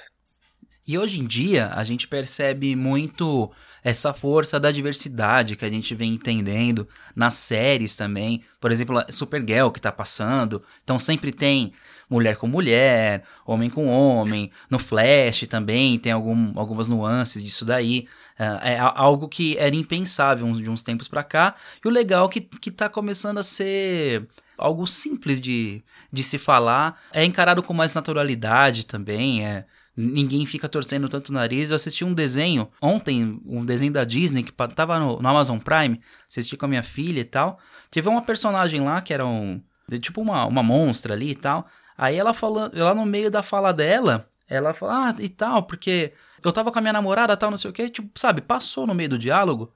E 0.87 0.97
hoje 0.97 1.19
em 1.19 1.25
dia 1.25 1.69
a 1.73 1.83
gente 1.83 2.07
percebe 2.07 2.75
muito 2.75 3.51
essa 3.83 4.13
força 4.13 4.59
da 4.59 4.71
diversidade 4.71 5.55
que 5.55 5.65
a 5.65 5.69
gente 5.69 5.95
vem 5.95 6.13
entendendo 6.13 6.87
nas 7.15 7.35
séries 7.35 7.95
também. 7.95 8.43
Por 8.59 8.71
exemplo, 8.71 9.03
Supergirl 9.09 9.69
que 9.69 9.81
tá 9.81 9.91
passando. 9.91 10.61
Então 10.83 10.99
sempre 10.99 11.31
tem 11.31 11.71
mulher 12.09 12.35
com 12.37 12.47
mulher, 12.47 13.23
homem 13.45 13.69
com 13.69 13.87
homem. 13.87 14.51
No 14.69 14.77
Flash 14.77 15.47
também 15.47 15.97
tem 15.97 16.11
algum, 16.11 16.51
algumas 16.55 16.87
nuances 16.87 17.43
disso 17.43 17.65
daí. 17.65 18.07
É, 18.37 18.73
é 18.73 18.79
algo 18.79 19.29
que 19.29 19.57
era 19.57 19.75
impensável 19.75 20.51
de 20.53 20.69
uns 20.69 20.83
tempos 20.83 21.07
para 21.07 21.23
cá. 21.23 21.55
E 21.83 21.87
o 21.87 21.91
legal 21.91 22.25
é 22.25 22.29
que, 22.29 22.41
que 22.41 22.71
tá 22.71 22.89
começando 22.89 23.37
a 23.37 23.43
ser 23.43 24.27
algo 24.57 24.85
simples 24.85 25.39
de, 25.39 25.83
de 26.11 26.23
se 26.23 26.37
falar. 26.37 26.99
É 27.13 27.23
encarado 27.23 27.63
com 27.63 27.73
mais 27.73 27.93
naturalidade 27.93 28.85
também. 28.85 29.45
É, 29.45 29.65
ninguém 29.95 30.45
fica 30.45 30.67
torcendo 30.67 31.07
tanto 31.07 31.29
o 31.29 31.33
nariz. 31.33 31.69
Eu 31.69 31.75
assisti 31.75 32.03
um 32.03 32.13
desenho 32.13 32.69
ontem, 32.81 33.41
um 33.45 33.63
desenho 33.65 33.93
da 33.93 34.03
Disney 34.03 34.43
que 34.43 34.51
tava 34.51 34.99
no, 34.99 35.21
no 35.21 35.27
Amazon 35.27 35.59
Prime. 35.59 36.01
Assisti 36.29 36.57
com 36.57 36.65
a 36.65 36.69
minha 36.69 36.83
filha 36.83 37.21
e 37.21 37.25
tal. 37.25 37.59
Teve 37.89 38.09
uma 38.09 38.21
personagem 38.21 38.81
lá 38.81 39.01
que 39.01 39.13
era 39.13 39.25
um. 39.25 39.61
Tipo 39.99 40.21
uma, 40.21 40.45
uma 40.45 40.63
monstra 40.63 41.13
ali 41.13 41.31
e 41.31 41.35
tal. 41.35 41.67
Aí 41.97 42.17
ela 42.17 42.33
falando, 42.33 42.77
lá 42.77 42.93
no 42.93 43.05
meio 43.05 43.31
da 43.31 43.41
fala 43.41 43.71
dela, 43.71 44.29
ela 44.49 44.73
fala, 44.73 45.09
ah, 45.09 45.15
e 45.19 45.29
tal, 45.29 45.63
porque 45.63 46.11
eu 46.47 46.53
tava 46.53 46.71
com 46.71 46.79
a 46.79 46.81
minha 46.81 46.93
namorada, 46.93 47.35
tal, 47.37 47.49
não 47.49 47.57
sei 47.57 47.69
o 47.69 47.73
quê, 47.73 47.89
tipo, 47.89 48.09
sabe, 48.17 48.41
passou 48.41 48.85
no 48.85 48.95
meio 48.95 49.09
do 49.09 49.17
diálogo 49.17 49.73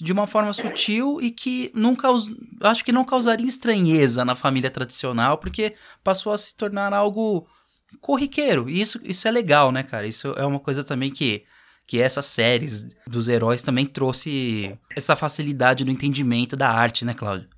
de 0.00 0.12
uma 0.12 0.26
forma 0.26 0.52
sutil 0.52 1.20
e 1.20 1.30
que 1.30 1.70
nunca 1.74 2.08
acho 2.62 2.84
que 2.84 2.90
não 2.90 3.04
causaria 3.04 3.46
estranheza 3.46 4.24
na 4.24 4.34
família 4.34 4.70
tradicional, 4.70 5.38
porque 5.38 5.74
passou 6.02 6.32
a 6.32 6.36
se 6.36 6.56
tornar 6.56 6.92
algo 6.92 7.46
corriqueiro. 8.00 8.68
E 8.68 8.80
isso, 8.80 9.00
isso 9.04 9.28
é 9.28 9.30
legal, 9.30 9.70
né, 9.70 9.82
cara? 9.82 10.06
Isso 10.06 10.34
é 10.36 10.44
uma 10.44 10.60
coisa 10.60 10.82
também 10.82 11.10
que 11.10 11.44
que 11.88 12.02
essas 12.02 12.26
séries 12.26 12.86
dos 13.06 13.28
heróis 13.28 13.62
também 13.62 13.86
trouxe 13.86 14.78
essa 14.94 15.16
facilidade 15.16 15.86
no 15.86 15.90
entendimento 15.90 16.54
da 16.54 16.68
arte, 16.68 17.02
né, 17.02 17.14
Cláudio? 17.14 17.48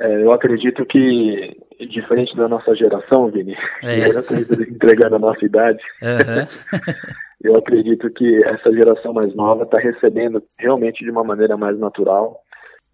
É, 0.00 0.22
eu 0.22 0.32
acredito 0.32 0.86
que, 0.86 1.56
diferente 1.90 2.36
da 2.36 2.46
nossa 2.46 2.72
geração, 2.76 3.28
Vini, 3.32 3.56
é. 3.82 4.06
eu 4.08 4.20
estou 4.20 4.38
entregando 4.62 5.16
a 5.16 5.18
nossa 5.18 5.44
idade, 5.44 5.82
uhum. 6.00 6.46
eu 7.44 7.54
acredito 7.56 8.10
que 8.10 8.42
essa 8.44 8.72
geração 8.72 9.12
mais 9.12 9.34
nova 9.34 9.64
está 9.64 9.78
recebendo 9.78 10.42
realmente 10.58 11.04
de 11.04 11.10
uma 11.10 11.22
maneira 11.22 11.58
mais 11.58 11.78
natural 11.78 12.40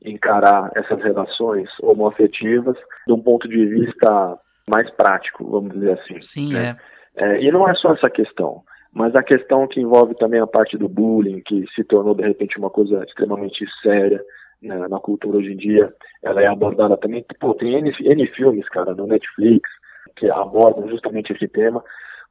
encarar 0.04 0.70
essas 0.74 1.00
relações 1.02 1.68
homoafetivas 1.80 2.76
de 3.06 3.12
um 3.12 3.22
ponto 3.22 3.48
de 3.48 3.64
vista 3.64 4.36
mais 4.68 4.90
prático, 4.90 5.48
vamos 5.48 5.72
dizer 5.72 5.92
assim. 5.92 6.20
Sim, 6.20 6.52
né? 6.52 6.76
é. 7.16 7.36
é. 7.36 7.42
E 7.42 7.52
não 7.52 7.68
é 7.68 7.74
só 7.74 7.92
essa 7.92 8.10
questão, 8.10 8.62
mas 8.92 9.14
a 9.14 9.22
questão 9.22 9.68
que 9.68 9.80
envolve 9.80 10.16
também 10.16 10.40
a 10.40 10.46
parte 10.46 10.76
do 10.76 10.88
bullying, 10.88 11.40
que 11.46 11.64
se 11.74 11.84
tornou 11.84 12.14
de 12.14 12.24
repente 12.24 12.58
uma 12.58 12.70
coisa 12.70 13.04
extremamente 13.04 13.64
séria 13.82 14.20
né, 14.60 14.88
na 14.88 14.98
cultura 14.98 15.38
hoje 15.38 15.52
em 15.52 15.56
dia, 15.56 15.92
ela 16.22 16.42
é 16.42 16.46
abordada 16.46 16.96
também. 16.96 17.24
Pô, 17.38 17.54
tem 17.54 17.74
N, 17.76 17.94
N 18.00 18.26
filmes, 18.28 18.68
cara, 18.68 18.94
no 18.94 19.06
Netflix, 19.06 19.70
que 20.16 20.28
abordam 20.28 20.88
justamente 20.88 21.32
esse 21.32 21.46
tema. 21.46 21.84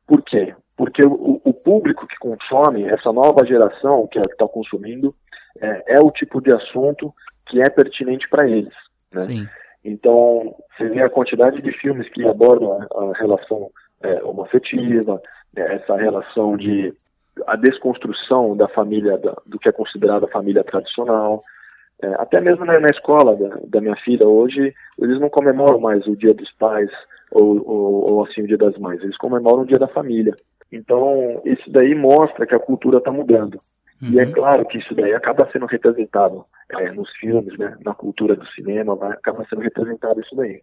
Por 0.09 0.23
quê? 0.23 0.55
Porque 0.75 1.05
o, 1.05 1.39
o 1.43 1.53
público 1.53 2.07
que 2.07 2.17
consome, 2.17 2.83
essa 2.85 3.13
nova 3.13 3.45
geração 3.45 4.07
que 4.07 4.17
é, 4.17 4.23
está 4.23 4.47
consumindo, 4.47 5.13
é, 5.61 5.97
é, 5.97 5.99
o 5.99 6.09
tipo 6.09 6.41
de 6.41 6.51
assunto 6.51 7.13
que 7.45 7.61
é 7.61 7.69
pertinente 7.69 8.27
para 8.27 8.49
eles. 8.49 8.73
Né? 9.11 9.19
Sim. 9.19 9.47
Então, 9.85 10.55
você 10.75 10.89
vê 10.89 11.03
a 11.03 11.09
quantidade 11.09 11.61
de 11.61 11.71
filmes 11.73 12.09
que 12.09 12.27
abordam 12.27 12.73
a, 12.73 12.85
a 13.03 13.13
relação 13.19 13.69
é, 14.01 14.23
homoafetiva, 14.23 15.21
né, 15.53 15.75
essa 15.75 15.95
relação 15.95 16.57
de 16.57 16.91
a 17.45 17.55
desconstrução 17.55 18.57
da 18.57 18.67
família, 18.67 19.15
da, 19.19 19.35
do 19.45 19.59
que 19.59 19.69
é 19.69 19.71
considerada 19.71 20.27
família 20.27 20.63
tradicional, 20.63 21.43
É, 22.01 22.07
até 22.13 22.39
mesmo 22.39 22.63
na, 22.63 22.79
na 22.79 22.87
escola 22.87 23.35
da, 23.35 23.59
da, 23.67 23.81
minha 23.81 23.95
filha 23.97 24.25
hoje, 24.27 24.73
eles 24.97 25.19
não 25.19 25.29
comemoram 25.29 25.79
mais 25.79 26.05
o 26.07 26.15
Dia 26.15 26.33
dos 26.33 26.51
Pais 26.53 26.89
ou, 27.31 27.61
ou, 27.67 28.11
ou 28.11 28.25
assim 28.25 28.41
o 28.41 28.47
Dia 28.47 28.57
das 28.57 28.77
Mães, 28.77 29.01
eles 29.01 29.17
comemoram 29.17 29.63
o 29.63 29.65
Dia 29.65 29.77
da 29.77 29.87
Família. 29.87 30.33
Então, 30.71 31.41
isso 31.43 31.69
daí 31.69 31.93
mostra 31.93 32.45
que 32.45 32.55
a 32.55 32.59
cultura 32.59 32.99
está 32.99 33.11
mudando. 33.11 33.59
Uhum. 34.01 34.11
E 34.11 34.19
é 34.19 34.25
uhum. 34.25 34.31
claro 34.31 34.65
que 34.65 34.77
isso 34.77 34.95
daí 34.95 35.13
acaba 35.13 35.49
sendo 35.51 35.65
representado 35.65 36.45
é, 36.69 36.91
nos 36.91 37.09
filmes, 37.17 37.57
né, 37.57 37.75
na 37.83 37.93
cultura 37.93 38.35
do 38.35 38.47
cinema, 38.51 38.95
vai, 38.95 39.11
acaba 39.11 39.45
sendo 39.49 39.61
representado 39.61 40.21
isso 40.21 40.35
daí. 40.35 40.61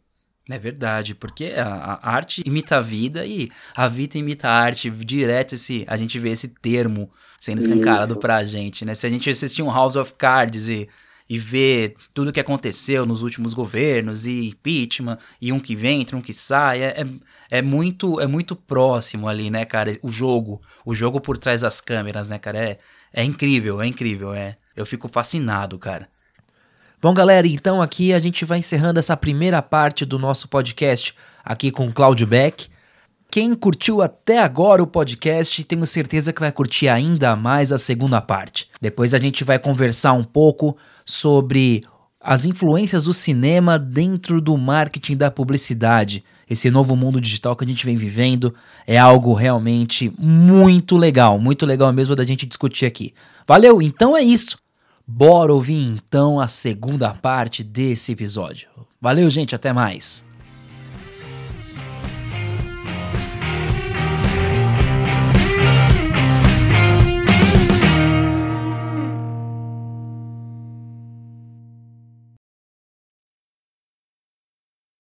É 0.49 0.59
verdade, 0.59 1.15
porque 1.15 1.53
a, 1.57 1.99
a, 2.01 2.15
arte 2.15 2.43
imita 2.47 2.77
a 2.77 2.81
vida 2.81 3.27
e 3.27 3.51
a 3.77 3.89
vida 3.89 4.17
imita 4.17 4.49
a 4.49 4.53
arte. 4.53 4.89
Direto 4.89 5.57
esse, 5.57 5.85
a 5.89 5.97
gente 5.97 6.21
vê 6.21 6.31
esse 6.31 6.47
termo 6.47 7.11
sendo 7.41 7.61
escancarado 7.61 8.13
Isso. 8.13 8.21
pra 8.21 8.45
gente, 8.45 8.85
né? 8.85 8.95
Se 8.95 9.09
a 9.09 9.11
gente 9.11 9.29
assistir 9.29 9.63
um 9.65 9.73
House 9.73 9.97
of 9.97 10.15
Cards 10.15 10.69
e, 10.69 10.89
e 11.29 11.39
ver 11.39 11.97
tudo 12.15 12.29
o 12.29 12.33
que 12.33 12.41
aconteceu 12.41 13.05
nos 13.05 13.23
últimos 13.23 13.53
governos 13.53 14.27
e 14.27 14.49
impeachment 14.49 15.19
e 15.41 15.53
um 15.53 15.59
que 15.59 15.75
vem, 15.75 16.01
entra 16.01 16.17
um 16.17 16.23
que 16.23 16.33
sai, 16.33 16.83
é, 16.83 17.01
é, 17.01 17.59
é, 17.59 17.63
muito 17.63 18.21
é 18.21 18.27
muito 18.27 18.55
próximo 18.55 19.29
ali, 19.29 19.51
né, 19.51 19.65
cara? 19.65 19.97
O 20.03 20.09
jogo, 20.09 20.61
o 20.85 20.95
jogo 20.95 21.21
por 21.21 21.37
trás 21.37 21.63
das 21.63 21.81
câmeras, 21.81 22.29
né, 22.29 22.39
cara? 22.39 22.59
É, 22.59 22.79
é 23.13 23.25
incrível, 23.25 23.81
é 23.81 23.87
incrível, 23.87 24.33
é. 24.33 24.57
Eu 24.77 24.87
fico 24.87 25.09
fascinado, 25.09 25.79
cara. 25.79 26.09
Bom, 27.01 27.13
galera, 27.13 27.47
então 27.47 27.83
aqui 27.83 28.13
a 28.13 28.19
gente 28.19 28.45
vai 28.45 28.59
encerrando 28.59 28.99
essa 28.99 29.17
primeira 29.17 29.61
parte 29.61 30.05
do 30.05 30.19
nosso 30.19 30.49
podcast 30.49 31.15
aqui 31.45 31.71
com 31.71 31.87
o 31.87 31.93
Claudio 31.93 32.27
Beck. 32.27 32.69
Quem 33.31 33.55
curtiu 33.55 34.01
até 34.01 34.39
agora 34.39 34.83
o 34.83 34.87
podcast, 34.87 35.63
tenho 35.65 35.87
certeza 35.87 36.33
que 36.33 36.41
vai 36.41 36.51
curtir 36.51 36.89
ainda 36.89 37.37
mais 37.37 37.73
a 37.73 37.79
segunda 37.79 38.21
parte. 38.21 38.67
Depois 38.81 39.13
a 39.13 39.19
gente 39.19 39.45
vai 39.45 39.59
conversar 39.59 40.13
um 40.13 40.25
pouco 40.25 40.77
sobre 41.05 41.85
as 42.21 42.45
influências 42.45 43.05
do 43.05 43.13
cinema 43.13 43.79
dentro 43.79 44.41
do 44.41 44.57
marketing 44.57 45.17
da 45.17 45.31
publicidade. 45.31 46.25
Esse 46.51 46.71
novo 46.71 46.97
mundo 46.97 47.21
digital 47.21 47.55
que 47.55 47.65
a 47.65 47.69
gente 47.69 47.85
vem 47.85 47.95
vivendo 47.95 48.55
é 48.87 48.99
algo 48.99 49.33
realmente 49.33 50.13
muito 50.19 50.97
legal, 50.97 51.39
muito 51.39 51.65
legal 51.65 51.93
mesmo 51.93 52.17
da 52.17 52.25
gente 52.25 52.47
discutir 52.47 52.87
aqui. 52.87 53.15
Valeu, 53.47 53.81
então 53.81 54.17
é 54.17 54.23
isso. 54.23 54.59
Bora 55.07 55.55
ouvir 55.55 55.85
então 55.85 56.41
a 56.41 56.49
segunda 56.49 57.15
parte 57.15 57.63
desse 57.63 58.11
episódio. 58.11 58.69
Valeu, 59.01 59.31
gente, 59.31 59.55
até 59.55 59.73
mais. 59.73 60.26